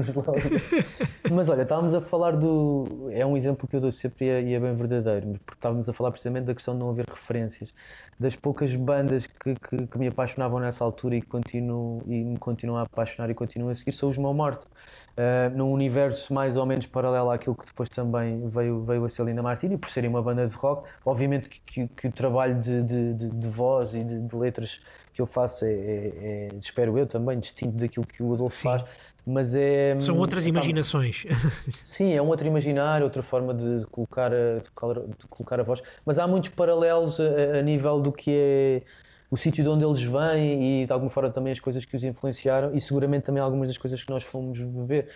[1.32, 3.10] mas olha, estávamos a falar do.
[3.12, 5.94] É um exemplo que eu dou sempre e é, é, bem verdadeiro, porque estávamos a
[5.94, 7.74] falar precisamente da questão de não haver referências.
[8.18, 12.80] Das poucas bandas que, que, que me apaixonavam nessa altura e, continuo, e me continuam
[12.80, 14.66] a apaixonar e continuam a seguir são os Mão Morte.
[15.18, 19.26] Uh, num universo mais ou menos paralelo àquilo que depois também veio, veio a ser
[19.26, 20.88] Linda Martini, por serem uma banda de rock.
[21.06, 24.80] Obviamente que, que, que o trabalho de, de, de, de voz e de, de letras
[25.16, 28.64] que eu faço é, é, é, espero eu também, distinto daquilo que o Adolfo Sim.
[28.64, 28.84] faz,
[29.26, 29.98] mas é.
[29.98, 31.26] São outras imaginações.
[31.86, 35.64] Sim, é um outro imaginário, outra forma de colocar, a, de colocar, de colocar a
[35.64, 38.82] voz, mas há muitos paralelos a, a nível do que é
[39.36, 42.04] o sítio de onde eles vêm e de alguma forma também as coisas que os
[42.06, 45.10] influenciaram e seguramente também algumas das coisas que nós fomos beber.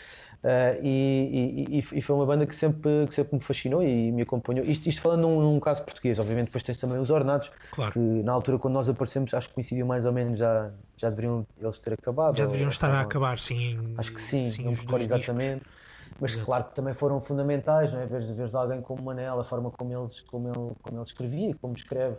[0.43, 4.21] Uh, e, e, e, foi uma banda que sempre, que sempre me fascinou e me
[4.21, 4.65] acompanhou.
[4.65, 7.93] Isto, isto falando num, num, caso português, obviamente, depois tens também os Ornados, claro.
[7.93, 11.45] que na altura quando nós aparecemos, acho que coincidiu mais ou menos, já, já deveriam
[11.61, 12.37] eles ter acabado.
[12.37, 13.95] Já deveriam estar a acabar, sim.
[13.97, 15.63] Acho que sim, sim não recordo exatamente.
[16.19, 16.45] Mas Exato.
[16.45, 18.05] claro que também foram fundamentais, não é?
[18.05, 21.73] Veres, veres alguém como Manel, a forma como, eles, como, ele, como ele escrevia, como
[21.75, 22.17] escreve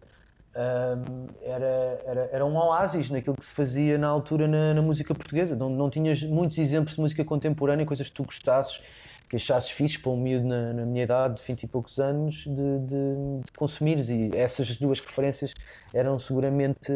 [0.56, 5.14] um, era, era, era um oásis naquilo que se fazia na altura na, na, música
[5.14, 5.54] portuguesa.
[5.54, 8.80] Não, não tinhas muitos exemplos de música contemporânea, coisas que tu gostasses
[9.30, 12.34] que achasses fixe para um miúdo na, na minha idade, de 20 e poucos anos,
[12.34, 14.08] de, de, de consumires.
[14.08, 15.54] E essas duas referências
[15.94, 16.90] eram seguramente,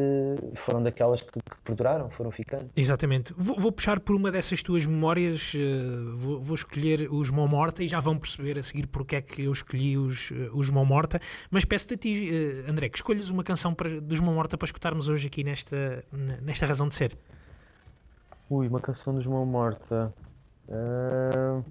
[0.67, 2.69] foram daquelas que, que perduraram, foram ficando.
[2.75, 3.33] Exatamente.
[3.37, 7.85] Vou, vou, puxar por uma dessas tuas memórias, uh, vou, vou, escolher os Mão Morta
[7.85, 10.85] e já vão perceber a seguir porque é que eu escolhi os, uh, os Mão
[10.85, 11.21] Morta.
[11.53, 12.31] Mas peço-te a ti,
[12.67, 16.05] uh, André, que escolhas uma canção para, dos Mão Morta para escutarmos hoje aqui nesta,
[16.43, 17.17] nesta razão de ser.
[18.51, 20.13] Ui, uma canção dos Mão Morta.
[20.69, 21.63] Uh...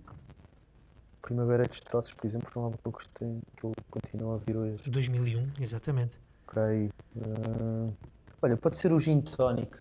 [1.24, 4.34] Primavera de Destroços, por exemplo, foi um álbum que eu gostei, que eu continuo a
[4.34, 4.78] ouvir hoje.
[4.86, 6.20] 2001, exatamente.
[6.56, 6.90] Aí.
[7.16, 7.92] Uh...
[8.42, 9.78] Olha, pode ser o Gin Tonic.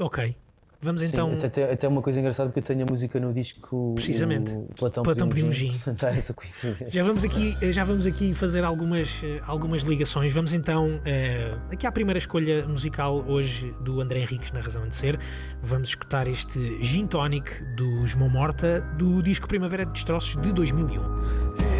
[0.00, 0.36] Ok.
[0.82, 1.38] Vamos então.
[1.38, 3.92] Sim, até, até uma coisa engraçada porque eu tenho a música no disco.
[3.94, 4.50] Precisamente.
[4.50, 5.78] O Platão, Platão pediu um gin.
[6.88, 10.32] já, vamos aqui, já vamos aqui fazer algumas, algumas ligações.
[10.32, 14.94] Vamos então uh, aqui à primeira escolha musical hoje do André Henriques na Razão de
[14.94, 15.18] Ser.
[15.62, 21.79] Vamos escutar este Gin Tonic dos Mão Morta do disco Primavera de Destroços de 2001.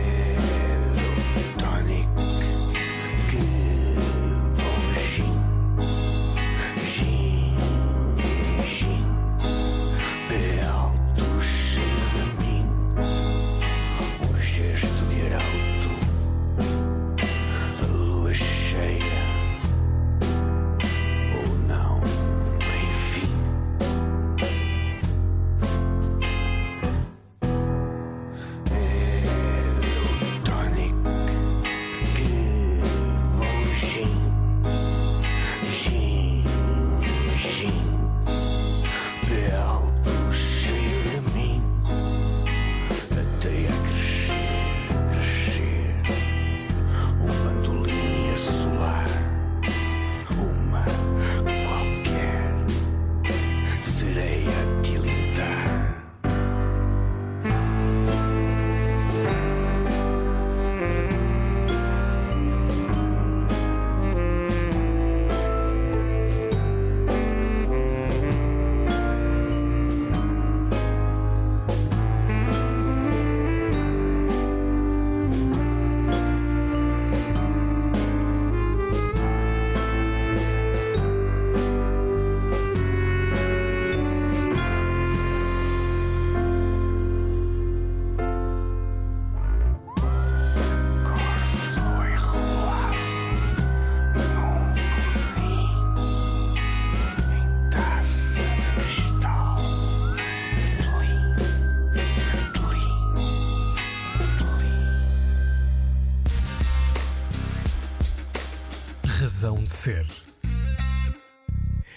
[109.71, 110.07] Ser.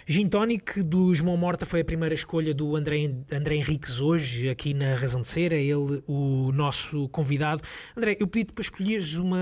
[0.05, 4.73] Gin Tonic dos Mão Morta foi a primeira escolha do André, André Henriques hoje, aqui
[4.73, 7.61] na Razão de Ser, é ele o nosso convidado.
[7.95, 9.37] André, eu pedi-te para escolheres uma,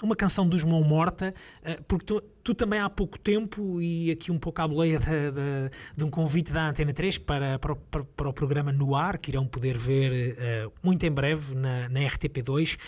[0.00, 1.34] uma canção dos Mão Morta,
[1.64, 5.06] eh, porque tu, tu, também há pouco tempo, e aqui um pouco à boleia de,
[5.06, 9.32] de, de um convite da Antena 3 para, para, para, o programa No Ar, que
[9.32, 12.78] irão poder ver uh, muito em breve na, na RTP2,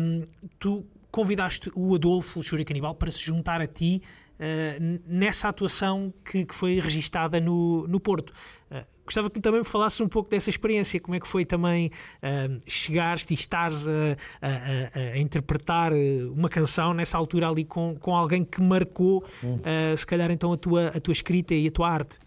[0.00, 0.24] um,
[0.58, 0.86] tu
[1.16, 4.02] convidaste o Adolfo Luxúria Canibal para se juntar a ti
[4.34, 8.34] uh, nessa atuação que, que, foi registada no, no Porto.
[8.70, 11.86] Uh, gostava que também me falasses um pouco dessa experiência, como é que foi também
[11.86, 13.92] uh, chegares e estares a,
[14.42, 15.90] a, a, a, interpretar
[16.34, 20.56] uma canção nessa altura ali com, com alguém que marcou, uh, se calhar então a
[20.58, 22.18] tua, a tua escrita e a tua arte.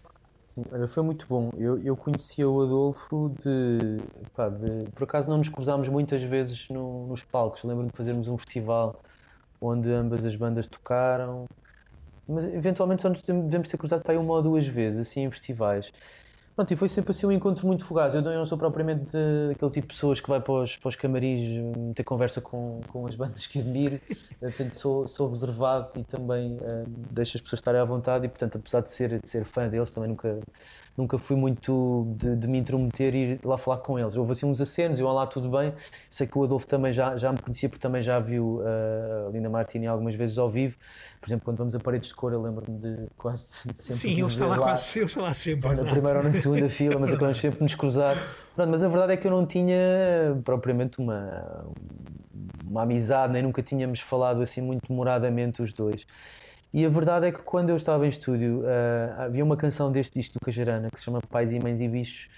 [0.68, 1.48] Olha, foi muito bom.
[1.56, 3.78] Eu, eu conhecia o Adolfo de,
[4.34, 7.62] pá, de- Por acaso não nos cruzámos muitas vezes no- nos palcos.
[7.62, 9.00] Lembro-me de fazermos um festival
[9.60, 11.46] onde ambas as bandas tocaram.
[12.28, 15.30] Mas eventualmente só nos devemos ter cruzado para aí uma ou duas vezes, assim, em
[15.30, 15.90] festivais.
[16.60, 18.14] Pronto, e foi sempre assim um encontro muito fugaz.
[18.14, 20.96] Eu não, sou propriamente de- aquele tipo de pessoas que vai para os, para os
[20.96, 23.98] camarins hum, ter conversa com, com as bandas que admiro.
[24.38, 28.26] Portanto, sou, sou reservado e também hum, deixo as pessoas estarem à vontade.
[28.26, 30.38] E, portanto, apesar de ser, de ser fã deles, também nunca,
[30.98, 34.14] nunca fui muito de, de me intrometer e ir lá falar com eles.
[34.16, 35.72] Houve assim uns acenos, eu lá tudo bem.
[36.10, 39.30] Sei que o Adolfo também já, já me conhecia, porque também já viu uh, a
[39.30, 40.76] Linda Martini algumas vezes ao vivo.
[41.20, 44.20] Por exemplo, quando vamos a Paredes de Cor, eu lembro-me de quase sempre Sim, de
[44.20, 45.74] ele está lá quase, ele está lá sempre.
[45.74, 48.16] na primeira ou na segunda fila, mas acabamos sempre de nos cruzar.
[48.54, 51.64] Pronto, mas a verdade é que eu não tinha propriamente uma,
[52.66, 56.06] uma amizade, nem nunca tínhamos falado assim muito demoradamente os dois.
[56.72, 60.14] E a verdade é que quando eu estava em estúdio, ah, havia uma canção deste
[60.14, 62.28] disco do Cajarana que se chama Pais e Mães e Bichos,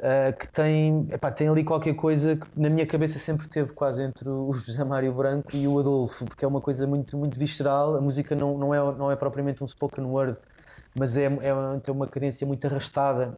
[0.00, 4.02] ah, que tem, epá, tem ali qualquer coisa que na minha cabeça sempre teve quase
[4.02, 7.96] entre o José Mário Branco e o Adolfo, porque é uma coisa muito, muito visceral.
[7.96, 10.36] A música não, não, é, não é propriamente um spoken word,
[10.96, 13.36] mas é, é uma, tem uma cadência muito arrastada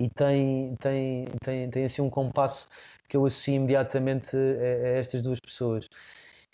[0.00, 2.68] e tem, tem, tem, tem assim um compasso
[3.06, 5.86] que eu associo imediatamente a, a estas duas pessoas.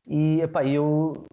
[0.07, 1.25] E epá, eu,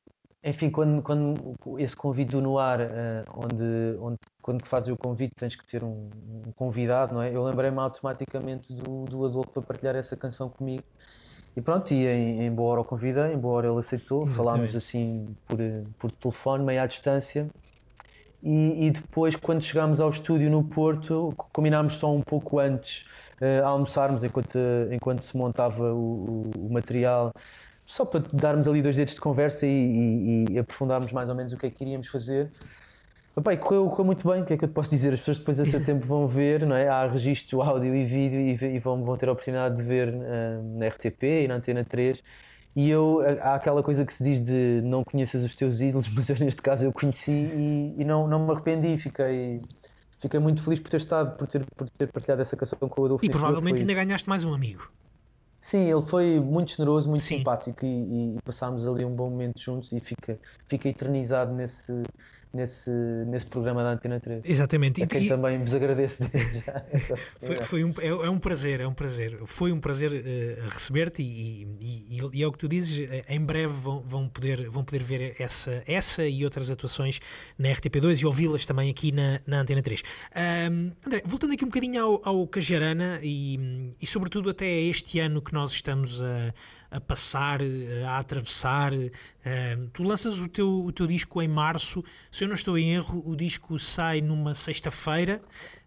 [0.44, 5.56] enfim, quando, quando esse convite do Noir, eh, onde, onde quando fazes o convite tens
[5.56, 6.10] que ter um,
[6.46, 7.34] um convidado, não é?
[7.34, 10.84] Eu lembrei-me automaticamente do, do Adolfo para partilhar essa canção comigo.
[11.56, 14.76] E pronto, e em, em boa hora o convidei, em boa hora ele aceitou, falámos
[14.76, 14.78] Exatamente.
[14.78, 15.58] assim por,
[15.98, 17.48] por telefone, meio à distância.
[18.44, 23.06] E, e depois, quando chegámos ao estúdio no Porto, co- combinámos só um pouco antes
[23.42, 24.58] eh, a almoçarmos enquanto,
[24.92, 27.32] enquanto se montava o, o- o material,
[27.86, 31.54] só para darmos ali dois dedos de conversa e, e- e aprofundarmos mais ou menos
[31.54, 32.52] o que é que iríamos fazer.
[33.36, 35.14] Epá, correu, correu muito bem, o que é que eu te posso dizer?
[35.14, 36.88] As pessoas depois a seu tempo vão ver, não é?
[36.88, 40.86] Há registro áudio e vídeo e, vão, vão ter a oportunidade de ver eh, na
[40.86, 42.22] RTP e na Antena 3.
[42.76, 46.30] E eu, há aquela coisa que se diz de não conheças os teus ídolos, mas
[46.30, 49.60] eu neste caso eu conheci e, e não, não me arrependi, fiquei,
[50.20, 53.06] fiquei muito feliz por ter estado, por ter, por ter partilhado essa canção com o
[53.06, 53.26] Adolfo.
[53.26, 54.92] E provavelmente ainda ganhaste mais um amigo.
[55.62, 57.38] Sim, ele foi muito generoso, muito Sim.
[57.38, 62.04] simpático e, e passámos ali um bom momento juntos e fica, fica eternizado nesse,
[62.54, 62.90] nesse,
[63.28, 64.42] nesse programa da Antena 3.
[64.46, 65.02] Exatamente.
[65.02, 66.86] A E- quem e- também vos agradeço desde já.
[67.42, 69.40] Foi, foi um, é, é um prazer, é um prazer.
[69.46, 73.26] Foi um prazer eh, receber-te e, e, e- e é o que tu dizes, eh,
[73.30, 77.20] em breve vão, vão, poder, vão poder ver essa, essa e outras atuações
[77.58, 80.04] na RTP2 e ouvi-las também aqui na, na Antena 3.
[80.36, 85.42] Ahm, André, voltando aqui um bocadinho ao, ao Cajarana e, e sobretudo até este ano
[85.42, 86.54] que nós estamos a,
[86.92, 92.04] a passar, eh, a atravessar, ahm, tu lanças o teu, o teu disco em março,
[92.32, 95.42] se eu não estou em erro, o disco sai numa sexta-feira.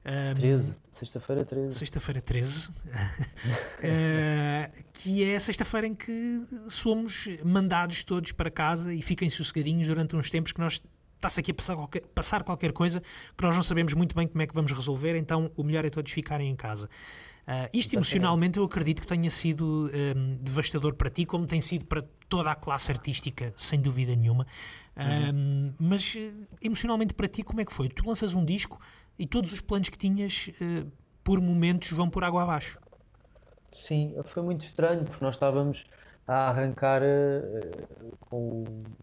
[0.04, 1.78] ahm, 13, sexta-feira 13.
[1.78, 2.70] Sexta-feira 13,
[3.82, 9.86] eh, que é a sexta-feira em que somos mandados todos para casa e fiquem sossegadinhos
[9.86, 10.82] durante uns tempos que nós
[11.16, 13.02] está-se aqui a passar qualquer, passar qualquer coisa
[13.36, 15.90] que nós não sabemos muito bem como é que vamos resolver, então o melhor é
[15.90, 16.88] todos ficarem em casa.
[17.46, 21.84] Ah, isto emocionalmente eu acredito que tenha sido eh, devastador para ti, como tem sido
[21.84, 24.46] para toda a classe artística, sem dúvida nenhuma.
[24.96, 25.32] Ah,
[25.78, 27.88] Mas eh, emocionalmente para ti, como é que foi?
[27.88, 28.80] Tu lanças um disco
[29.18, 30.86] e todos os planos que tinhas, eh,
[31.22, 32.78] por momentos, vão por água abaixo.
[33.72, 35.84] Sim, foi muito estranho porque nós estávamos
[36.26, 37.86] a arrancar eh,
[38.20, 38.96] com, o-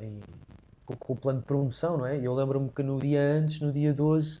[0.00, 0.24] em-
[0.84, 2.18] com- com o plano de promoção, não é?
[2.20, 4.40] Eu lembro-me que no dia antes, no dia 12,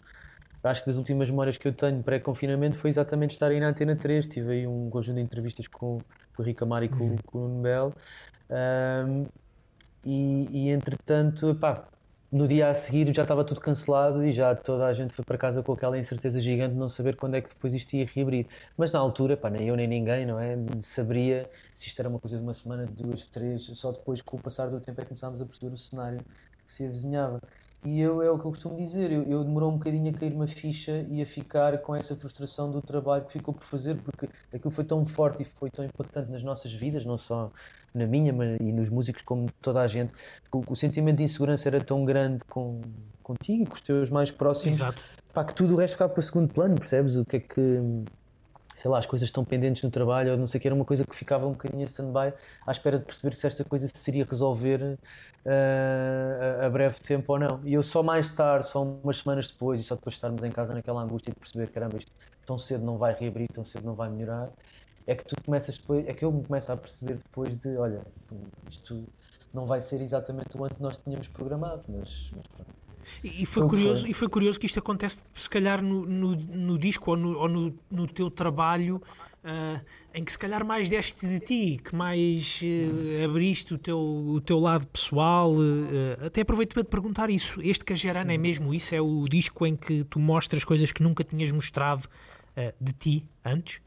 [0.62, 3.96] acho que das últimas memórias que eu tenho pré-confinamento foi exatamente estar aí na Antena
[3.96, 4.26] 3.
[4.26, 5.98] Tive aí um conjunto de entrevistas com,
[6.34, 7.94] com o Rico Amaro e com, com o Nuno Belo.
[8.50, 9.26] Ahm,
[10.04, 11.88] e, e entretanto, epá,
[12.30, 15.36] no dia a seguir já estava tudo cancelado e já toda a gente foi para
[15.38, 18.48] casa com aquela incerteza gigante de não saber quando é que depois isto ia reabrir.
[18.76, 20.56] Mas na altura, pá, nem eu nem ninguém, não é?
[20.80, 24.36] Saberia se isto era uma coisa de uma semana, de duas, três, só depois com
[24.38, 26.24] o passar do tempo é que começámos a perceber o cenário
[26.66, 27.40] que se avizinhava.
[27.84, 30.32] E eu, é o que eu costumo dizer, eu, eu demorou um bocadinho a cair
[30.32, 34.28] uma ficha e a ficar com essa frustração do trabalho que ficou por fazer, porque
[34.52, 37.50] aquilo foi tão forte e foi tão impactante nas nossas vidas, não só
[37.92, 41.24] na minha mas, e nos músicos como toda a gente, que o, o sentimento de
[41.24, 42.80] insegurança era tão grande com,
[43.20, 45.02] contigo e com os teus mais próximos, Exato.
[45.32, 47.16] pá, que tudo o resto ficava para segundo plano, percebes?
[47.16, 47.80] O que é que,
[48.82, 50.84] sei lá, as coisas estão pendentes no trabalho ou não sei o que, era uma
[50.84, 52.34] coisa que ficava um bocadinho em stand-by
[52.66, 54.98] à espera de perceber se esta coisa se seria resolver
[55.46, 57.66] eh, a, a breve tempo ou não.
[57.66, 60.52] E eu só mais tarde, só umas semanas depois, e só depois de estarmos em
[60.52, 62.12] casa naquela angústia de perceber, caramba, isto
[62.44, 64.52] tão cedo não vai reabrir, tão cedo não vai melhorar,
[65.06, 68.04] é que tu começas depois, é que eu me começo a perceber depois de, olha,
[68.68, 69.08] isto
[69.52, 72.81] não vai ser exatamente o ano que nós tínhamos programado, mas, mas pronto.
[73.22, 77.10] E foi, curioso, e foi curioso que isto acontece, se calhar, no, no, no disco
[77.10, 79.02] ou, no, ou no, no teu trabalho,
[79.44, 79.84] uh,
[80.14, 84.40] em que se calhar mais deste de ti, que mais uh, abriste o teu, o
[84.40, 85.52] teu lado pessoal.
[85.52, 87.60] Uh, até aproveito para te perguntar isso.
[87.62, 88.94] Este Cajarana é mesmo isso?
[88.94, 92.08] É o disco em que tu mostras coisas que nunca tinhas mostrado
[92.80, 93.80] de ti antes?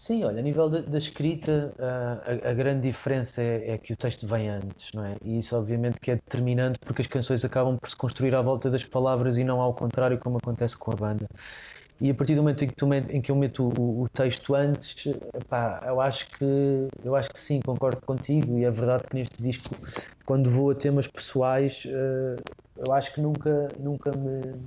[0.00, 3.96] Sim, olha, a nível da, escrita, uh, a, a, grande diferença é, é, que o
[3.98, 5.14] texto vem antes, não é?
[5.22, 8.70] E isso, obviamente, que é determinante porque as canções acabam por se construir à volta
[8.70, 11.26] das palavras e não ao contrário, como acontece com a banda.
[12.00, 14.54] E a partir do momento em que, tu, em que eu meto o, o texto
[14.54, 15.04] antes,
[15.50, 19.42] pá, eu acho que eu acho que sim, concordo contigo e é verdade que neste
[19.42, 19.76] disco,
[20.24, 22.42] quando vou a temas pessoais, uh,
[22.78, 24.64] eu acho que nunca nunca me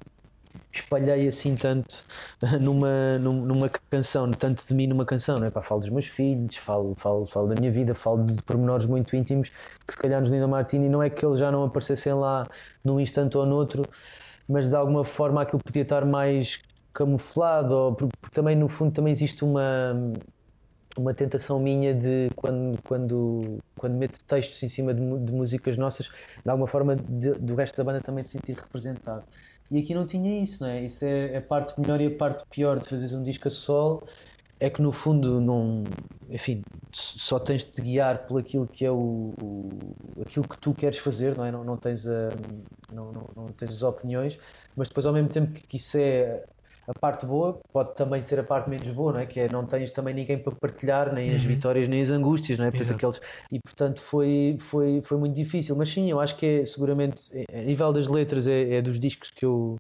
[0.74, 2.03] espalhei assim tanto
[2.59, 5.51] numa, numa canção, tanto de mim numa canção, não é?
[5.51, 9.15] Pá, falo dos meus filhos, falo, falo, falo da minha vida, falo de pormenores muito
[9.15, 9.49] íntimos
[9.88, 12.47] que se calhar nos Linda Martini não é que eles já não aparecessem lá
[12.84, 13.84] num instante ou noutro,
[14.47, 16.59] mas de alguma forma aquilo podia estar mais
[16.93, 20.13] camuflado, ou, porque, também no fundo também existe uma
[20.97, 26.07] uma tentação minha de quando, quando, quando meto textos em cima de, de músicas nossas,
[26.43, 29.24] de alguma forma de, do resto da banda também se sentir representado.
[29.74, 30.84] E aqui não tinha isso, não é?
[30.86, 34.07] Isso é a parte melhor e a parte pior de fazeres um disco a sol.
[34.59, 35.84] É que no fundo não,
[36.30, 36.61] enfim,
[36.93, 39.69] só tens de te guiar por aquilo que é o, o
[40.21, 41.51] aquilo que tu queres fazer, não é?
[41.51, 42.30] Não, não tens a,
[42.93, 44.38] não, não, não tens as opiniões,
[44.76, 46.45] mas depois ao mesmo tempo que isso é
[46.88, 49.25] a parte boa pode também ser a parte menos boa, não é?
[49.25, 51.36] Que é não tens também ninguém para partilhar, nem uhum.
[51.36, 52.69] as vitórias, nem as angústias, não é?
[52.69, 53.21] aqueles...
[53.51, 55.75] E portanto foi, foi, foi muito difícil.
[55.75, 59.31] Mas sim, eu acho que é seguramente, a nível das letras, é, é dos discos
[59.31, 59.77] que eu.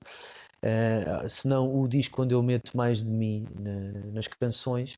[0.63, 4.97] Uh, se não o disco onde eu meto mais de mim na, nas canções.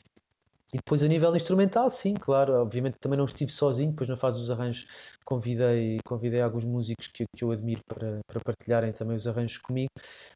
[0.76, 4.38] E depois a nível instrumental, sim, claro, obviamente também não estive sozinho, depois na fase
[4.38, 4.86] dos arranjos
[5.23, 9.89] convidei, convidei alguns músicos que, que eu admiro para, para partilharem também os arranjos comigo.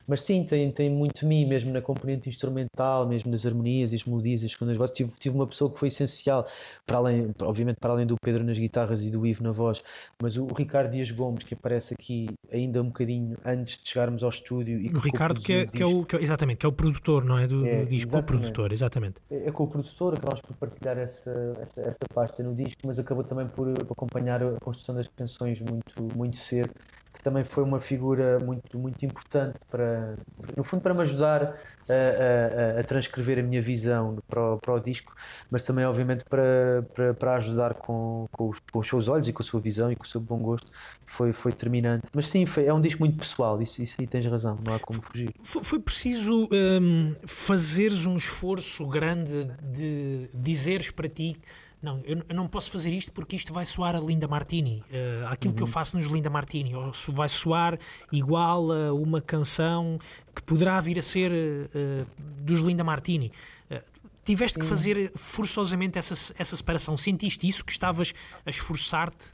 [0.08, 3.98] Mas sim, tem, tem muito de mim, mesmo na componente instrumental, mesmo nas harmonias e
[3.98, 4.96] as melodias, as segundas vozes.
[4.96, 6.48] Tive, tive uma pessoa que foi essencial,
[6.86, 9.84] para além, obviamente, para além do Pedro nas guitarras e do Ivo na voz,
[10.22, 14.24] mas o, o Ricardo Dias Gomes, que aparece aqui ainda um bocadinho antes de chegarmos
[14.24, 14.80] ao estúdio.
[14.80, 17.24] E o Ricardo, que é, que é, o, que é, exatamente, que é o produtor,
[17.24, 17.46] não é?
[17.46, 19.18] Do, é, do disco, co-produtor, exatamente.
[19.30, 23.48] É, é co-produtor, acabamos por partilhar essa, essa, essa pasta no disco, mas acabou também
[23.48, 26.74] por, acompanhar a construção das canções muito, muito cedo,
[27.20, 30.15] que também foi uma figura muito, muito importante para,
[30.55, 31.43] no fundo, para me ajudar
[31.89, 35.13] a, a, a transcrever a minha visão para o, para o disco,
[35.51, 39.34] mas também, obviamente, para, para, para ajudar com, com os, com, os, seus olhos e
[39.34, 40.72] com a sua visão e com o seu bom gosto,
[41.05, 42.05] foi, foi determinante.
[42.13, 44.80] Mas sim, foi, é um disco muito pessoal, isso, isso aí tens razão, não há
[44.80, 45.30] como fugir.
[45.43, 51.38] Foi, foi preciso um, fazeres um esforço grande de dizeres para ti
[51.82, 55.28] não, eu, eu, não posso fazer isto porque isto vai soar a Linda Martini, uh,
[55.28, 55.56] aquilo uhum.
[55.56, 55.72] que eu uhum.
[55.72, 57.80] faço nos Linda Martini, ou vai soar
[58.12, 59.98] igual a uma canção
[60.36, 62.06] que poderá vir a ser uh,
[62.42, 63.32] dos Linda Martini.
[63.72, 63.82] Uh,
[64.26, 66.96] tiveste que fazer forçosamente essa, essa separação.
[66.96, 68.14] Sentiste isso, que estavas
[68.46, 69.30] a esforçar-te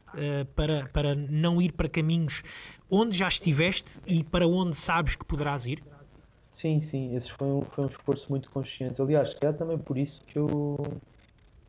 [0.56, 2.44] para, para não ir para caminhos
[2.90, 5.84] onde já estiveste e para onde sabes que poderás ir?
[6.54, 9.02] Sim, sim, esse foi um, foi um esforço muito consciente.
[9.02, 10.78] Aliás, é também por isso que eu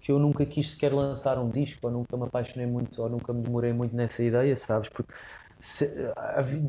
[0.06, 3.32] que eu nunca quis sequer lançar um disco, ou nunca me apaixonei muito, ou nunca
[3.32, 4.88] me demorei muito nessa ideia, sabes?
[4.88, 5.12] Porque
[5.60, 5.84] se,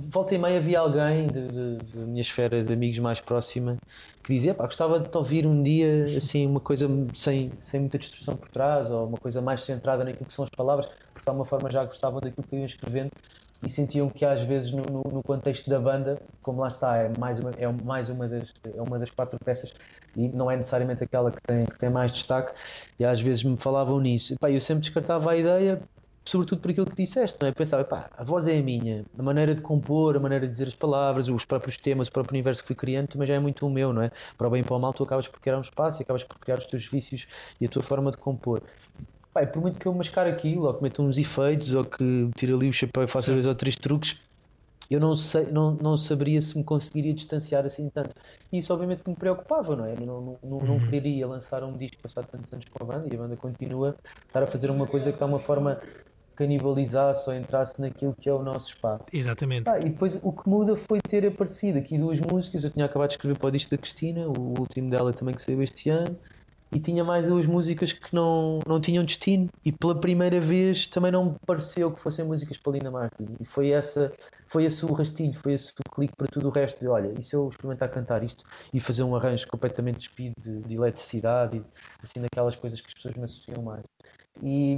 [0.10, 3.78] volta e meia havia alguém da minha esfera de amigos mais próxima
[4.24, 8.00] que dizia, pá, gostava de te ouvir um dia assim, uma coisa sem, sem muita
[8.00, 11.30] destruição por trás, ou uma coisa mais centrada naquilo que são as palavras, porque de
[11.30, 13.12] alguma forma já gostavam daquilo que eu ia escrevendo
[13.66, 17.40] e sentiam que às vezes no, no, contexto da banda, como lá está, é mais
[17.40, 19.74] uma, é mais uma, das, é uma das quatro peças
[20.16, 22.54] e não é necessariamente aquela que tem, que tem mais destaque,
[23.00, 24.34] e às vezes me falavam nisso.
[24.34, 25.82] E, pá, eu sempre descartava a ideia,
[26.26, 27.52] sobretudo por aquilo que disseste, não é?
[27.52, 30.68] Pensava, pá, a voz é a minha, a maneira de compor, a maneira de dizer
[30.68, 33.66] as palavras, os próprios temas, o próprio universo que fui criando também já é muito
[33.66, 34.12] o meu, não é?
[34.38, 36.24] Para o bem e para o mal, tu acabas por criar um espaço e acabas
[36.24, 37.28] por criar os teus vícios
[37.62, 38.62] e a tua forma de compor.
[39.38, 42.52] Pai, por muito que eu mascar aquilo, ou que meta uns efeitos, ou que tire
[42.54, 44.20] ali o chapéu e faça dois ou três truques,
[44.90, 48.16] eu não, sei, não, não saberia se me conseguiria distanciar assim tanto.
[48.52, 49.94] E isso obviamente que me preocupava, não é?
[49.94, 50.90] Eu não, não, não, não uhum.
[50.90, 54.26] queria lançar um disco passado tantos anos com a banda e a banda continua a
[54.26, 55.80] estar a fazer uma coisa que de uma forma
[56.36, 59.04] canibalizasse ou entrasse naquilo que é o nosso espaço.
[59.14, 59.70] Exatamente.
[59.70, 62.64] Ah, e depois o que muda foi ter aparecido aqui duas músicas.
[62.64, 65.44] Eu tinha acabado de escrever para o disco da Cristina, o último dela também que
[65.44, 66.18] saiu este ano
[66.72, 69.48] e tinha mais duas músicas que não, não tinham destino.
[69.64, 73.26] E pela primeira vez também não me pareceu que fossem músicas para Lina Martin.
[73.40, 74.12] E foi essa
[74.48, 77.22] foi esse o rastilho, foi esse o clique para tudo o resto de olha, e
[77.22, 81.64] se eu experimentar cantar isto e fazer um arranjo completamente despido de, de eletricidade e
[82.04, 83.84] assim daquelas coisas que as pessoas me associam mais.
[84.42, 84.78] E,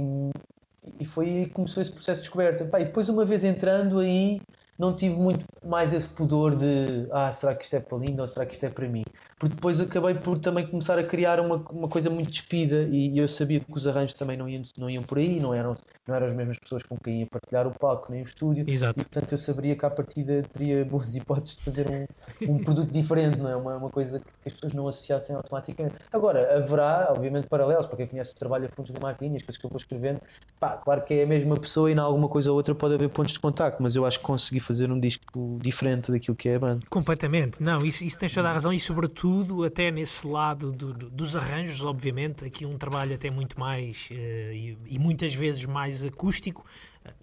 [0.98, 2.64] e foi aí que começou esse processo de descoberta.
[2.64, 4.40] Pá, e depois uma vez entrando aí
[4.80, 8.26] não tive muito mais esse pudor de ah, será que isto é para lindo ou
[8.26, 9.04] será que isto é para mim?
[9.38, 13.28] Porque depois acabei por também começar a criar uma, uma coisa muito despida e, eu
[13.28, 15.76] sabia que os arranjos também não iam, não iam por aí, não eram,
[16.06, 18.64] não eram as mesmas pessoas com quem ia partilhar o palco nem o estúdio.
[18.66, 18.98] Exato.
[18.98, 22.90] E portanto eu saberia que à partida teria boas hipóteses de fazer um, um produto
[22.90, 23.56] diferente, não é?
[23.56, 25.96] Uma, uma coisa que as pessoas não associassem automaticamente.
[26.10, 29.60] Agora, haverá, obviamente, paralelos, para quem conhece o trabalho a fontes de marketing, as coisas
[29.60, 30.20] que eu vou escrevendo,
[30.58, 33.10] pá, claro que é a mesma pessoa e em alguma coisa ou outra pode haver
[33.10, 36.54] pontos de contacto, mas eu acho que consegui fazer um disco diferente daquilo que é
[36.54, 36.86] a banda.
[36.88, 41.10] Completamente, não, isso, isso tens toda a razão e sobretudo até nesse lado do, do,
[41.10, 46.04] dos arranjos, obviamente, aqui um trabalho até muito mais uh, e, e, muitas vezes mais
[46.04, 46.64] acústico,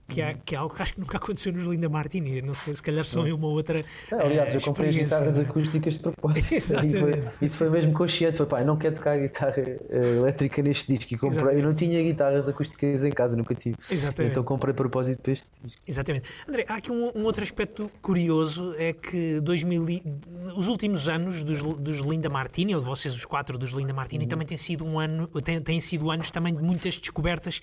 [0.08, 2.42] que é, que é algo que acho que nunca aconteceu nos Linda Martini.
[2.42, 3.84] Não sei, se calhar só uma outra.
[4.10, 6.52] Não, aliás, eu comprei as guitarras acústicas de propósito.
[6.54, 7.32] Exatamente.
[7.32, 8.38] Foi, isso foi mesmo consciente.
[8.38, 11.14] Foi pá, não quero tocar guitarra uh, elétrica neste disco.
[11.14, 11.60] E comprei, Exatamente.
[11.60, 13.76] eu não tinha guitarras acústicas em casa, nunca tive.
[13.92, 14.32] Exatamente.
[14.32, 15.82] Então comprei propósito para este disco.
[15.86, 16.30] Exatamente.
[16.48, 20.02] André, há aqui um, um outro aspecto curioso: é que 2000,
[20.56, 24.24] os últimos anos dos, dos Linda Martini, ou de vocês, os quatro dos Linda Martini,
[24.24, 24.30] uhum.
[24.30, 27.62] também têm sido um ano, têm, têm sido anos também de muitas descobertas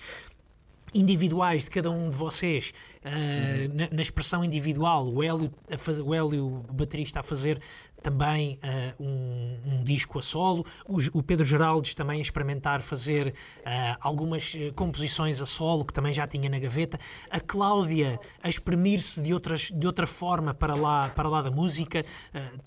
[0.95, 2.73] individuais de cada um de vocês,
[3.03, 5.07] uh, na, na, expressão individual.
[5.13, 7.61] O Hélio, a o Hélio baterista, a fazer
[8.01, 13.29] também uh, um, um, disco a solo, o, o, Pedro Geraldes também a experimentar fazer
[13.29, 19.21] uh, algumas composições a solo, que também já tinha na gaveta, a Cláudia a exprimir-se
[19.21, 22.05] de, outras, de outra forma para lá, para lá da música,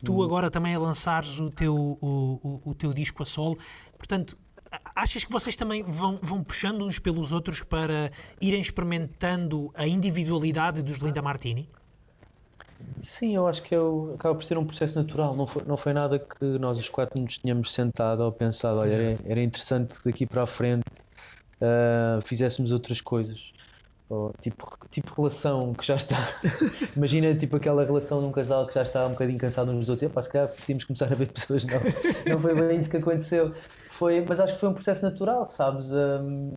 [0.05, 0.25] tu uhum.
[0.25, 3.57] agora também a lançares o teu, o, o, o teu disco a solo.
[3.97, 4.37] Portanto,
[4.95, 8.11] Achas que vocês também vão, vão puxando uns pelos outros para
[8.41, 11.69] irem experimentando a individualidade dos Linda Martini?
[13.03, 15.35] Sim, eu acho que eu, acaba por ser um processo natural.
[15.35, 18.93] Não foi, não foi nada que nós os quatro nos tínhamos sentado ou pensado, olha,
[18.93, 20.85] era, era interessante que daqui para a frente
[21.61, 23.53] uh, fizéssemos outras coisas.
[24.09, 26.29] Ou, tipo, tipo relação que já está.
[26.97, 29.89] Imagina tipo aquela relação de um casal que já está um bocadinho cansado uns dos
[29.91, 30.11] outros.
[30.11, 31.65] E, se calhar podíamos começar a ver pessoas.
[31.65, 31.81] Não,
[32.27, 33.55] não foi bem isso que aconteceu
[33.99, 35.91] foi, mas acho que foi um processo natural, sabes?
[35.91, 36.53] Um,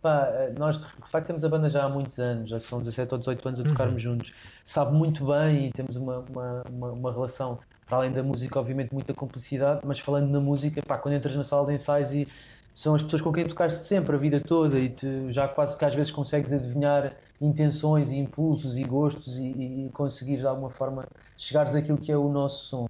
[0.00, 3.18] pá, nós de facto temos a banda já há muitos anos, já são 17 ou
[3.18, 4.12] 18 anos a tocarmos uhum.
[4.12, 4.32] juntos.
[4.64, 8.92] Sabe muito bem e temos uma, uma, uma, uma, relação, para além da música, obviamente,
[8.92, 12.26] muita complicidade, mas falando na música, pá, quando entras na sala de ensaios e
[12.74, 15.84] são as pessoas com quem tocaste sempre a vida toda e tu já quase que
[15.84, 21.04] às vezes consegues adivinhar intenções e impulsos e gostos e, e conseguires de alguma forma
[21.36, 22.86] chegares àquilo que é o nosso som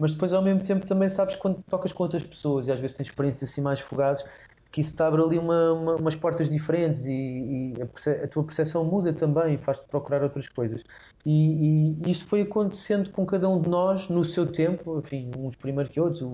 [0.00, 2.96] mas depois ao mesmo tempo também sabes quando tocas com outras pessoas e às vezes
[2.96, 4.24] tens experiências assim mais fugazes
[4.72, 8.44] que isso te abre ali uma, uma, umas portas diferentes e, e a, a, tua
[8.44, 10.84] percepção muda também, faz-te procurar outras coisas.
[11.26, 15.56] E, e, isto foi acontecendo com cada um de nós no seu tempo, enfim, uns
[15.56, 16.22] primeiro que outros.
[16.22, 16.32] O,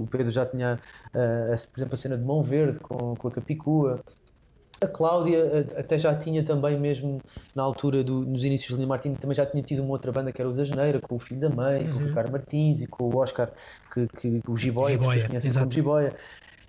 [0.00, 0.78] o Pedro já tinha,
[1.08, 4.00] uh, por exemplo, a cena de Mão Verde com, com a Capicua,
[4.80, 7.20] a Cláudia até já tinha também, mesmo
[7.54, 10.32] na altura, do, nos inícios de Lima Martins, também já tinha tido uma outra banda
[10.32, 11.90] que era o da Janeira, com o Filho da Mãe, uhum.
[11.90, 12.08] com o uhum.
[12.08, 13.50] Ricardo Martins e com o Oscar,
[13.92, 16.16] que, que, o Jiboia, Jiboia que como Jiboia.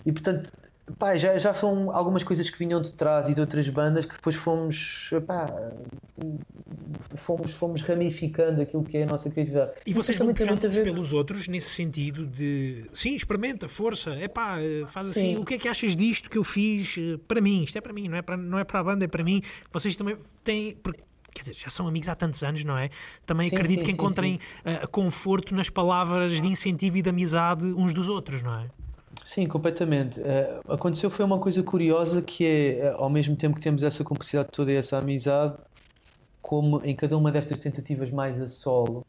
[0.05, 0.51] E portanto,
[0.99, 4.13] Pá, já, já são algumas coisas que vinham de trás e de outras bandas que
[4.13, 5.47] depois fomos, pá,
[7.17, 9.71] fomos, fomos ramificando aquilo que é a nossa criatividade.
[9.85, 14.57] E vocês vão puxando pelos outros nesse sentido de sim, experimenta, força, é pá,
[14.87, 15.37] faz assim, sim.
[15.37, 17.63] o que é que achas disto que eu fiz eh, para mim?
[17.63, 19.41] Isto é para mim, não é para, não é para a banda, é para mim.
[19.71, 20.77] Vocês também têm.
[21.33, 22.89] Quer dizer, já são amigos há tantos anos, não é?
[23.25, 27.65] Também sim, acredito sim, que encontrem uh, conforto nas palavras de incentivo e de amizade
[27.65, 28.69] uns dos outros, não é?
[29.25, 30.19] Sim, completamente.
[30.19, 34.03] Uh, aconteceu foi uma coisa curiosa que é, uh, ao mesmo tempo que temos essa
[34.03, 35.57] cumplicidade toda e essa amizade,
[36.43, 39.03] como em cada uma destas tentativas mais a solo,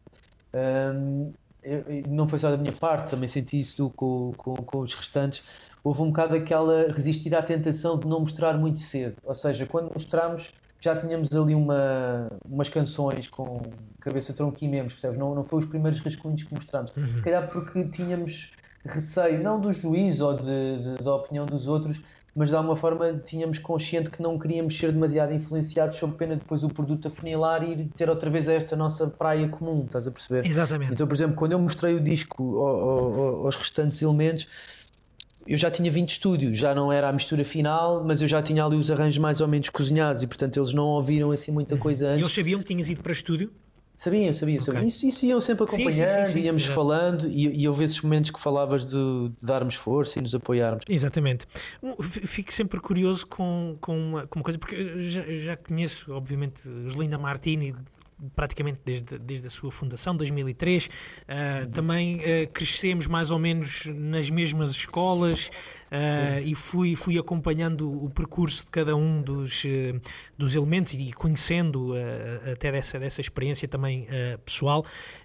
[0.54, 4.78] um, ehm, eu, não foi só da minha parte, também senti isso com, com, com
[4.78, 5.42] os restantes,
[5.84, 9.16] houve um bocado aquela resistir à tentação de não mostrar muito cedo.
[9.22, 10.50] Ou seja, quando mostramos
[10.80, 13.52] já tínhamos ali uma, umas canções com
[14.00, 15.18] cabeça, tronco e membros, percebes?
[15.18, 16.90] Não, não foi os primeiros rascunhos que mostramos.
[16.96, 17.06] Uhum.
[17.06, 18.52] Se calhar porque tínhamos
[18.86, 22.00] receio, não do juízo ou de, de, da opinião dos outros,
[22.34, 26.62] mas de alguma forma tínhamos consciente que não queríamos ser demasiado influenciados sob pena depois
[26.62, 30.46] o produto afunilar e ir ter outra vez esta nossa praia comum, estás a perceber?
[30.46, 30.92] Exatamente.
[30.92, 32.58] Então, por exemplo, quando eu mostrei o disco
[33.42, 34.46] aos restantes elementos,
[35.46, 38.64] eu já tinha 20 estúdios, já não era a mistura final, mas eu já tinha
[38.64, 42.08] ali os arranjos mais ou menos cozinhados e portanto eles não ouviram assim muita coisa
[42.08, 42.20] antes.
[42.20, 43.50] E eles sabiam que tinhas ido para estúdio?
[43.96, 44.80] Sabia, sabia, sabia.
[44.80, 44.88] Okay.
[44.88, 48.30] Isso, isso iam sempre acompanhando, sim, sim, sim, íamos falando e, e houve esses momentos
[48.30, 50.84] que falavas de, de, darmos força e nos apoiarmos.
[50.86, 51.46] Exatamente.
[52.02, 56.68] Fico sempre curioso com, com, uma, com uma coisa, porque eu já, já conheço, obviamente,
[56.68, 57.74] os Linda Martini
[58.34, 60.86] praticamente desde, desde a sua fundação, 2003.
[60.86, 65.50] Uh, também uh, crescemos mais ou menos nas mesmas escolas
[65.90, 69.64] uh, e fui, fui acompanhando o percurso de cada um dos,
[70.36, 71.94] dos elementos e conhecendo
[72.52, 74.06] até dessa, dessa experiência também
[74.44, 74.84] pessoal.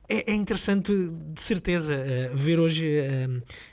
[0.09, 1.95] É, é, interessante, de certeza,
[2.33, 2.85] ver hoje,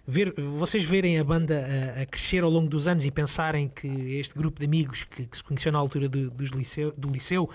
[0.06, 1.66] ver, vocês verem a banda
[1.96, 5.26] a, a, crescer ao longo dos anos e pensarem que este grupo de amigos que,
[5.26, 7.50] que se conheceu na altura do, dos liceu, do liceu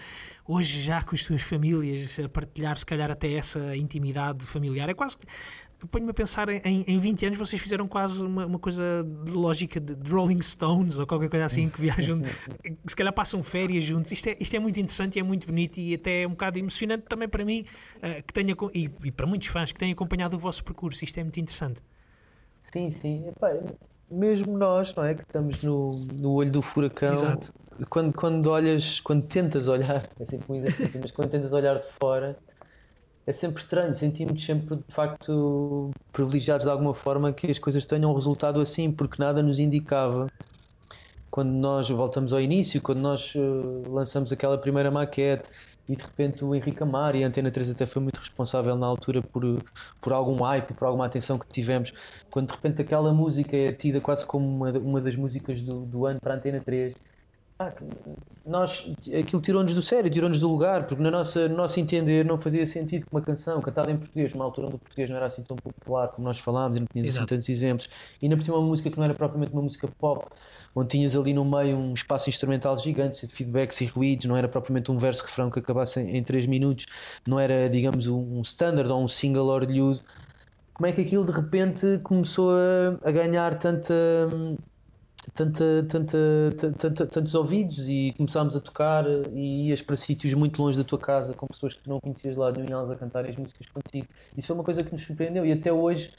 [0.47, 4.89] hoje já com as suas famílias, a partilhar se calhar até essa intimidade familiar.
[4.89, 5.17] É quase
[5.87, 9.79] ponho-me a pensar em, em 20 anos vocês fizeram quase uma, uma coisa de lógica
[9.79, 12.21] de, de, Rolling Stones ou qualquer coisa assim que viajam,
[12.85, 14.11] se calhar passam férias juntos.
[14.11, 16.59] Isto é, isto é muito interessante e é muito bonito e até é um bocado
[16.59, 17.65] emocionante também para mim
[17.97, 21.03] uh, que tenha, e, e, para muitos fãs que tenham acompanhado o vosso percurso.
[21.03, 21.81] Isto é muito interessante.
[22.71, 23.27] Sim, sim.
[23.27, 23.51] Epá,
[24.09, 25.15] mesmo nós, não é?
[25.15, 27.13] Que estamos no, no olho do furacão.
[27.13, 27.53] Exato
[27.89, 31.87] quando, quando olhas, quando tentas olhar, é sempre um exercício, mas quando tentas olhar de
[31.99, 32.37] fora,
[33.25, 33.93] é sempre estranho.
[33.93, 38.91] Sentimos sempre, de facto, privilegiados de alguma forma que as coisas tenham um resultado assim,
[38.91, 40.27] porque nada nos indicava.
[41.29, 45.45] Quando nós voltamos ao início, quando nós uh, lançamos aquela primeira maquete
[45.89, 48.85] e de repente o Henrique Amar e a Antena 3 até foi muito responsável na
[48.85, 49.43] altura por,
[49.99, 51.91] por algum hype, por alguma atenção que tivemos.
[52.29, 56.05] Quando de repente aquela música é tida quase como uma, uma das músicas do, do
[56.05, 56.95] ano para a Antena 3
[57.59, 57.71] ah,
[58.45, 62.37] nós, aquilo tirou-nos do sério, tirou-nos do lugar, porque na nossa, no nosso entender não
[62.37, 65.27] fazia sentido que uma canção cantada em português, numa altura onde o português não era
[65.27, 67.87] assim tão popular como nós falámos e não tínhamos assim tantos exemplos,
[68.21, 70.25] e ainda por cima uma música que não era propriamente uma música pop,
[70.75, 74.47] onde tinhas ali no meio um espaço instrumental gigante de feedbacks e ruídos, não era
[74.47, 76.85] propriamente um verso-refrão que acabasse em, em 3 minutos,
[77.25, 80.01] não era, digamos, um, um standard ou um single orelhudo.
[80.73, 83.93] Como é que aquilo de repente começou a, a ganhar tanta
[85.33, 86.17] tanta, tanta,
[86.79, 90.99] tanta, tantos ouvidos e começámos a tocar e ias para sítios muito longe da tua
[90.99, 94.07] casa com pessoas que não conhecias lá nenhum e elas a cantarem as músicas contigo.
[94.37, 96.11] Isso foi uma coisa que nos surpreendeu e até hoje,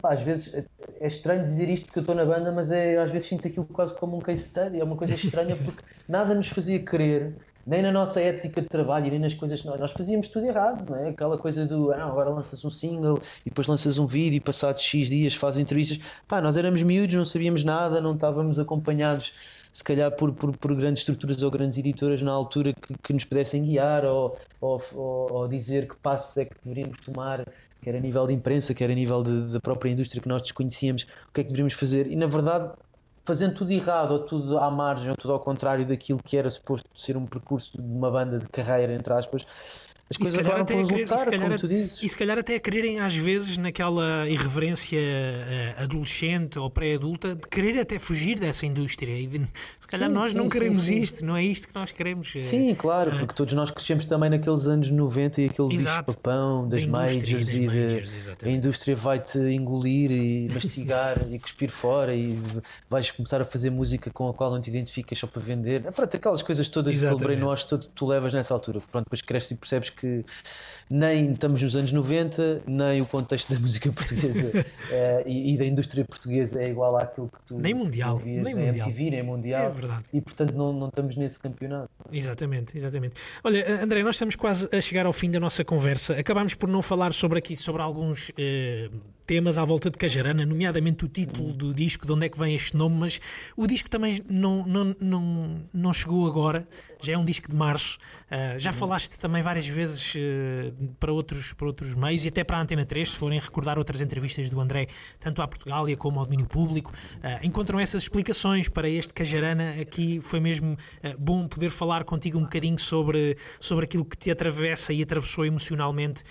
[0.00, 0.54] pá, às vezes
[1.00, 3.66] é estranho dizer isto porque eu estou na banda, mas é, às vezes sinto aquilo
[3.66, 7.34] quase como um case study, é uma coisa estranha porque nada nos fazia querer
[7.66, 10.88] nem na nossa ética de trabalho, nem nas coisas que nós, nós fazíamos tudo errado,
[10.90, 11.10] não é?
[11.10, 14.82] Aquela coisa do ah, agora lanças um single e depois lanças um vídeo e passados
[14.82, 15.98] X dias fazes entrevistas.
[16.26, 19.32] Pá, nós éramos miúdos, não sabíamos nada, não estávamos acompanhados
[19.72, 23.24] se calhar por, por, por grandes estruturas ou grandes editoras na altura que, que nos
[23.24, 27.46] pudessem guiar ou, ou, ou, ou, dizer que passos é que deveríamos tomar,
[27.80, 31.04] quer a nível de imprensa, quer a nível de, da própria indústria que nós desconhecíamos,
[31.04, 32.06] o que é que deveríamos fazer.
[32.06, 32.70] E na verdade
[33.24, 36.88] fazendo tudo errado, ou tudo à margem, ou tudo ao contrário daquilo que era suposto
[36.94, 39.46] ser um percurso de uma banda de carreira, entre aspas,
[40.12, 42.02] as coisas acabaram por resultar, querer, como tu dizes.
[42.02, 47.48] E se calhar até a quererem, às vezes, naquela irreverência uh, adolescente ou pré-adulta, de
[47.48, 49.18] querer até fugir dessa indústria.
[49.18, 49.38] E de,
[49.80, 52.34] se calhar sim, nós sim, não queremos sim, isto, não é isto que nós queremos.
[52.34, 56.68] Uh, sim, claro, uh, porque todos nós crescemos também naqueles anos 90 e aquele bicho-papão
[56.68, 62.14] das da majors das e majors, a indústria vai-te engolir e mastigar e cuspir fora
[62.14, 62.38] e
[62.88, 65.82] vais começar a fazer música com a qual não te identificas só para vender.
[65.92, 68.80] Pronto, aquelas coisas todas que brainwash tu, tu levas nessa altura.
[68.90, 70.24] Pronto, depois cresces e percebes que que
[70.92, 75.64] nem estamos nos anos 90, nem o contexto da música portuguesa uh, e, e, da
[75.64, 78.88] indústria portuguesa é igual àquilo que tu nem mundial, vias, nem, nem mundial.
[78.88, 79.66] MTV, nem mundial.
[79.66, 80.04] É verdade.
[80.12, 81.88] E portanto não, não estamos nesse campeonato.
[82.12, 83.14] Exatamente, exatamente.
[83.42, 86.12] Olha, André, nós estamos quase a chegar ao fim da nossa conversa.
[86.12, 88.32] Acabámos por não falar sobre aqui sobre alguns uh,
[89.26, 92.54] temas à volta de Cajarana, nomeadamente o título do disco, de onde é que vem
[92.54, 93.20] este nome, mas
[93.56, 96.66] o disco também não, não, não, não chegou agora,
[97.00, 97.98] já é um disco de março.
[98.26, 98.76] Uh, já uhum.
[98.76, 102.84] falaste também várias vezes uh, para, outros, para outros meios e até para a Antena
[102.84, 104.86] 3, se forem recordar outras entrevistas do André,
[105.18, 109.80] tanto à Portugália como ao domínio público, uh, encontram essas explicações para este Cajarana.
[109.80, 110.76] Aqui foi mesmo
[111.18, 116.22] bom poder falar contigo um bocadinho sobre, sobre aquilo que te atravessa e atravessou emocionalmente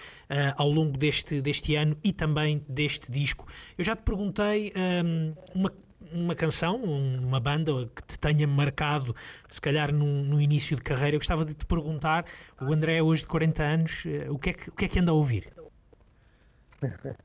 [0.55, 3.47] ao longo deste, deste ano e também deste disco.
[3.77, 4.71] Eu já te perguntei
[5.05, 5.71] um, uma
[6.13, 9.15] uma canção, uma banda que te tenha marcado,
[9.49, 11.15] se calhar no, no, início de carreira.
[11.15, 12.25] Eu gostava de te perguntar,
[12.61, 14.99] o André hoje de 40 anos, eh, o que é que, o que, é que
[14.99, 15.45] anda a ouvir?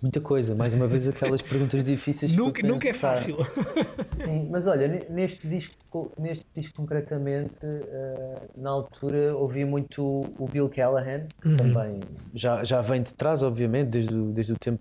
[0.00, 2.32] Muita coisa, mais uma vez aquelas perguntas difíceis.
[2.32, 3.36] nunca, nunca é fácil.
[4.24, 10.68] Sim, mas olha, neste disco, neste disco concretamente, uh, na altura ouvi muito o Bill
[10.68, 11.56] Callahan, que uhum.
[11.56, 12.00] também
[12.34, 14.80] já, já vem de trás, obviamente, desde o, desde o tempo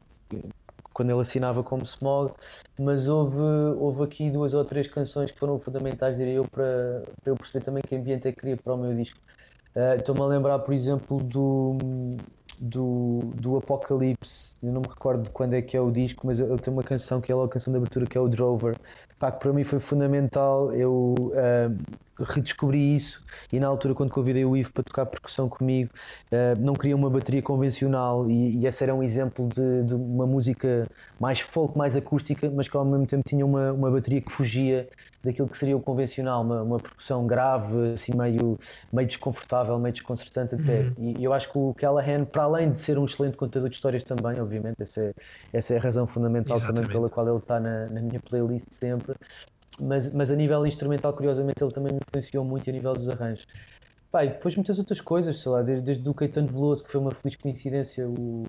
[0.97, 2.33] quando ele assinava como Smog,
[2.79, 3.37] mas houve,
[3.77, 7.63] houve aqui duas ou três canções que foram fundamentais, diria eu, para, para eu perceber
[7.63, 9.19] também que ambiente é que queria para o meu disco.
[9.75, 11.77] Uh, Estou-me a lembrar, por exemplo, do,
[12.57, 16.39] do, do Apocalipse, eu não me recordo de quando é que é o disco, mas
[16.39, 18.75] ele tem uma canção que é a canção de abertura que é o Drover,
[19.19, 20.73] Pá, que para mim foi fundamental.
[20.73, 25.91] Eu uh, redescobri isso e na altura quando convidei o Ivo para tocar percussão comigo
[26.31, 30.25] uh, não queria uma bateria convencional e, e esse era um exemplo de, de, uma
[30.25, 30.87] música
[31.19, 34.87] mais folk, mais acústica mas que ao mesmo tempo tinha uma, uma bateria que fugia
[35.23, 38.59] daquilo que seria o convencional, uma, uma percussão grave, assim meio,
[38.91, 40.81] meio desconfortável, meio desconcertante até.
[40.81, 40.93] Uhum.
[40.97, 43.75] E, e, eu acho que o Callahan, para além de ser um excelente contador de
[43.75, 45.13] histórias também, obviamente, essa é,
[45.51, 46.85] essa é a razão fundamental Exatamente.
[46.85, 49.15] também pela qual ele está na, na minha playlist sempre,
[49.79, 53.45] mas, mas a nível instrumental, curiosamente, ele também me influenciou muito a nível dos arranjos.
[54.11, 57.01] Pá, e depois muitas outras coisas, sei lá, desde, desde o Caetano Veloso, que foi
[57.01, 58.45] uma feliz coincidência, o,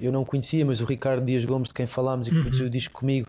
[0.00, 2.42] eu não conhecia, mas o Ricardo Dias Gomes, de quem falámos e que uhum.
[2.42, 3.28] produziu o disco comigo,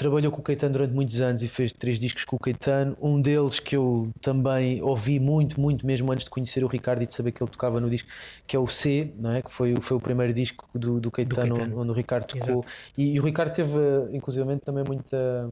[0.00, 2.96] trabalhou com o Caetano durante muitos anos e fez três discos com o Caetano.
[3.00, 7.06] Um deles que eu também ouvi muito, muito mesmo antes de conhecer o Ricardo e
[7.06, 8.08] de saber que ele tocava no disco,
[8.46, 9.42] que é o C, não é?
[9.42, 11.80] que foi, foi o primeiro disco do, do, Caetano, do Caetano.
[11.80, 12.64] onde o Ricardo tocou.
[12.96, 13.78] E, e, o Ricardo teve,
[14.12, 15.50] inclusivamente, também muita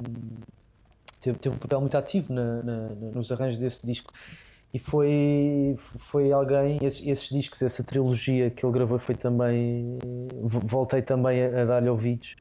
[1.21, 4.13] teve, teve um papel muito ativo na, na, nos arranjos desse disco
[4.73, 9.99] e foi, foi alguém, esses, esses, discos, essa trilogia que ele gravou foi também,
[10.43, 12.37] voltei também a, a dar-lhe ouvidos.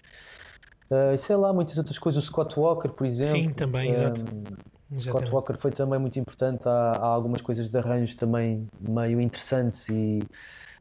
[0.92, 3.32] Uh, sei lá, muitas outras coisas, o Scott Walker, por exemplo.
[3.32, 4.24] Sim, também, um, exato.
[5.00, 9.88] Scott Walker foi também muito importante, há, há algumas coisas de arranjos também meio interessantes
[9.90, 10.20] e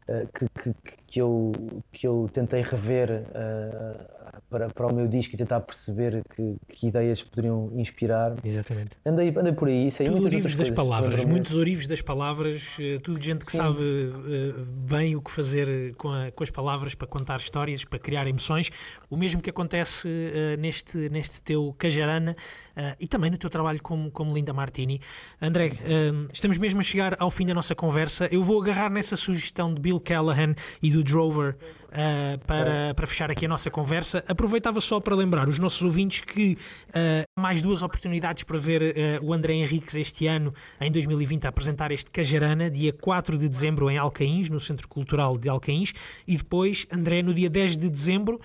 [0.09, 1.53] uh, que, que, que, eu,
[1.93, 6.89] que eu tentei rever uh, para, para o meu disco e tentar perceber que, que
[6.89, 8.35] ideias poderiam inspirar.
[8.45, 8.99] Exatamente.
[9.07, 9.91] Andei, andei por aí.
[9.91, 13.57] Sei, tudo orivos das palavras, muitos orivos das palavras, eh, tudo gente que Sim.
[13.57, 17.99] sabe uh, bem o que fazer com, a, com, as palavras para contar histórias, para
[17.99, 18.71] criar emoções.
[19.09, 22.37] O mesmo que acontece uh, neste, neste teu Cajarana
[23.01, 25.01] e também no teu trabalho como, como Linda Martini.
[25.41, 25.71] André,
[26.31, 28.29] estamos mesmo a chegar ao fim da nossa conversa.
[28.31, 31.57] Eu vou agarrar nessa sugestão de Bill Callahan e do Drover
[31.89, 34.24] uh, para, para fechar aqui a nossa conversa.
[34.28, 36.57] Aproveitava só para lembrar os nossos ouvintes que
[36.89, 41.49] uh, mais duas oportunidades para ver uh, o André Henriques este ano, em 2020, a
[41.49, 45.93] apresentar este Cajarana, dia 4 de dezembro em Alcaíns, no Centro Cultural de Alcaíns,
[46.26, 48.41] e depois, André, no dia 10 de dezembro,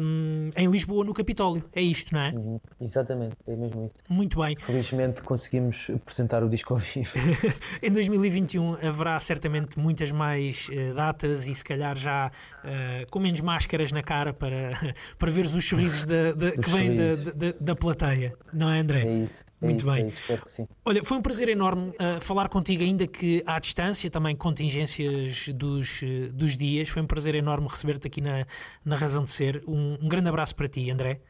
[0.00, 1.64] um, em Lisboa, no Capitólio.
[1.74, 2.30] É isto, não é?
[2.30, 3.96] Uhum, exatamente, é mesmo isso.
[4.08, 4.56] Muito bem.
[4.56, 7.10] Felizmente conseguimos apresentar o disco ao vivo.
[7.82, 12.30] em 2021 haverá certamente muitas mais uh, datas e se calhar já
[12.68, 14.72] uh, com menos máscaras na cara para,
[15.18, 19.02] para veres os sorrisos da, da, que vêm da, da, da, plateia, não é, André?
[19.02, 19.48] É isso.
[19.60, 20.38] É Muito isso, bem.
[20.60, 25.48] É Olha, foi um prazer enorme uh, falar contigo, ainda que à distância, também contingências
[25.48, 26.88] dos, uh, dos dias.
[26.88, 28.46] Foi um prazer enorme receber-te aqui na,
[28.84, 29.62] na Razão de Ser.
[29.66, 31.20] Um, um grande abraço para ti, André.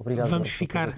[0.00, 0.30] Obrigado.
[0.30, 0.96] Vamos ficar,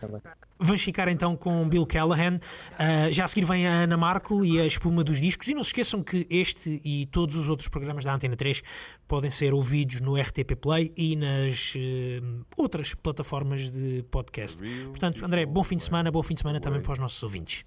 [0.57, 2.37] vamos ficar então com Bill Callahan.
[2.37, 5.49] Uh, já a seguir vem a Ana Markle e a espuma dos discos.
[5.49, 8.63] E não se esqueçam que este e todos os outros programas da Antena 3
[9.09, 14.63] podem ser ouvidos no RTP Play e nas uh, outras plataformas de podcast.
[14.85, 17.65] Portanto, André, bom fim de semana, bom fim de semana também para os nossos ouvintes.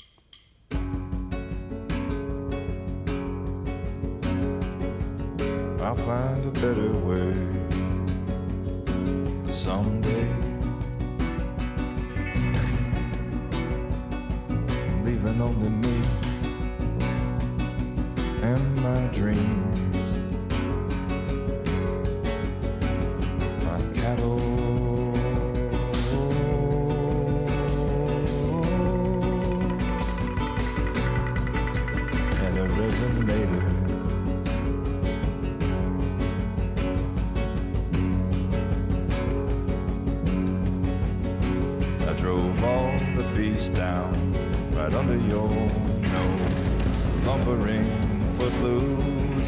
[5.81, 7.33] I'll find a better way
[9.51, 10.44] someday.
[15.05, 16.01] Leaving only me
[18.41, 20.07] and my dreams.
[23.63, 24.94] My cattle.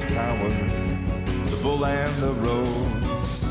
[0.09, 3.41] Power, the bull and the rose.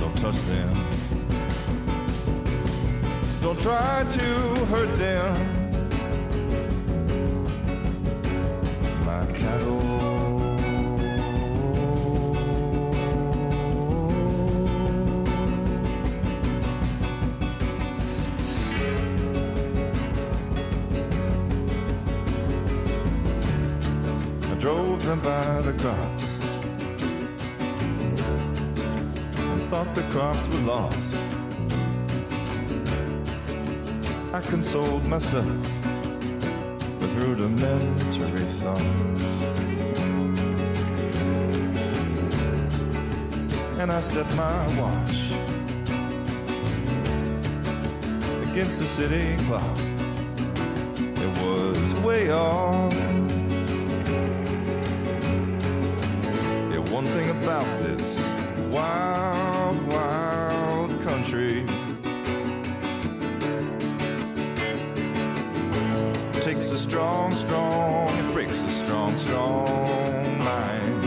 [0.00, 0.74] Don't touch them.
[3.42, 5.51] Don't try to hurt them.
[24.64, 26.40] By the crops.
[29.36, 31.16] I thought the crops were lost.
[34.32, 35.46] I consoled myself
[37.00, 39.22] with rudimentary thoughts.
[43.80, 45.32] And I set my watch
[48.48, 49.78] against the city clock.
[51.16, 53.01] It was way off.
[57.42, 58.20] about this
[58.70, 61.64] wild, wild country.
[66.34, 71.04] It takes a strong, strong, it breaks a strong, strong mind.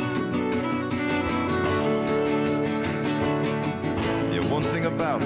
[4.33, 5.21] Yeah, one thing about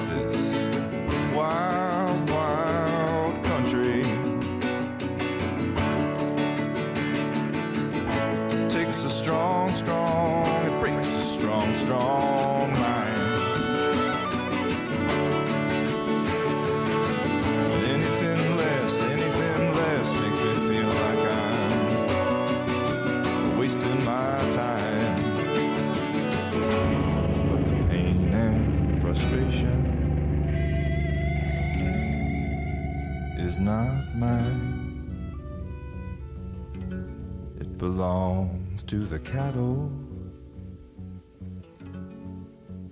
[38.90, 39.92] to the cattle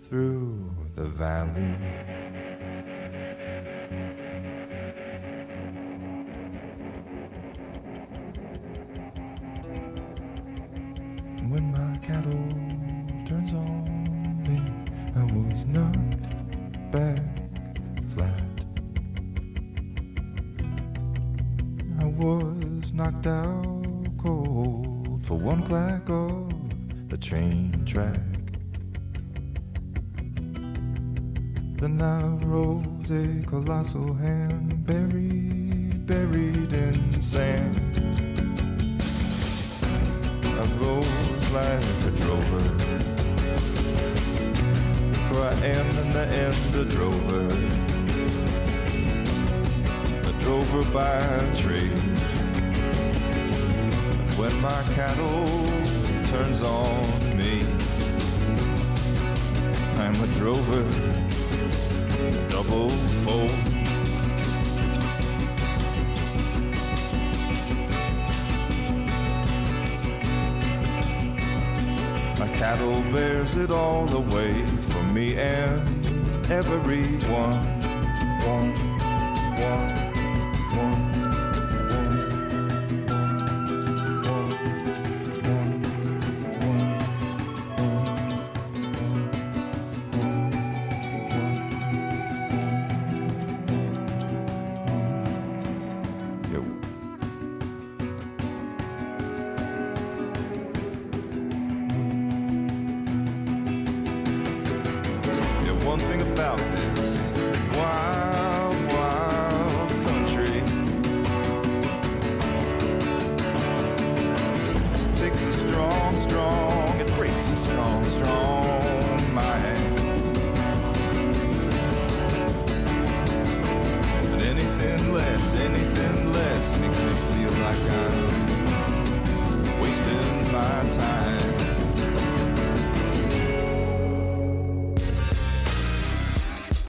[0.04, 1.74] through the valley.
[11.50, 12.54] When my cattle
[13.26, 14.62] turns on me,
[15.16, 17.24] I was knocked back
[18.14, 18.44] flat.
[22.00, 24.97] I was knocked out cold
[25.28, 26.50] for one clack of
[27.10, 28.18] the train track.
[31.82, 37.76] Then I rose a colossal hand buried, buried in sand.
[40.46, 42.64] I rose like a drover.
[45.28, 47.48] For I am in the end a drover.
[50.24, 52.17] A drover by trade.
[54.38, 55.48] When my cattle
[56.28, 57.66] turns on me,
[59.98, 60.84] I'm a drover,
[62.48, 62.90] double
[63.24, 63.52] fold.
[72.38, 74.54] My cattle bears it all the way
[74.92, 75.82] for me and
[76.52, 77.20] everyone.
[77.32, 77.66] One,
[78.46, 78.72] one,
[79.60, 79.87] one,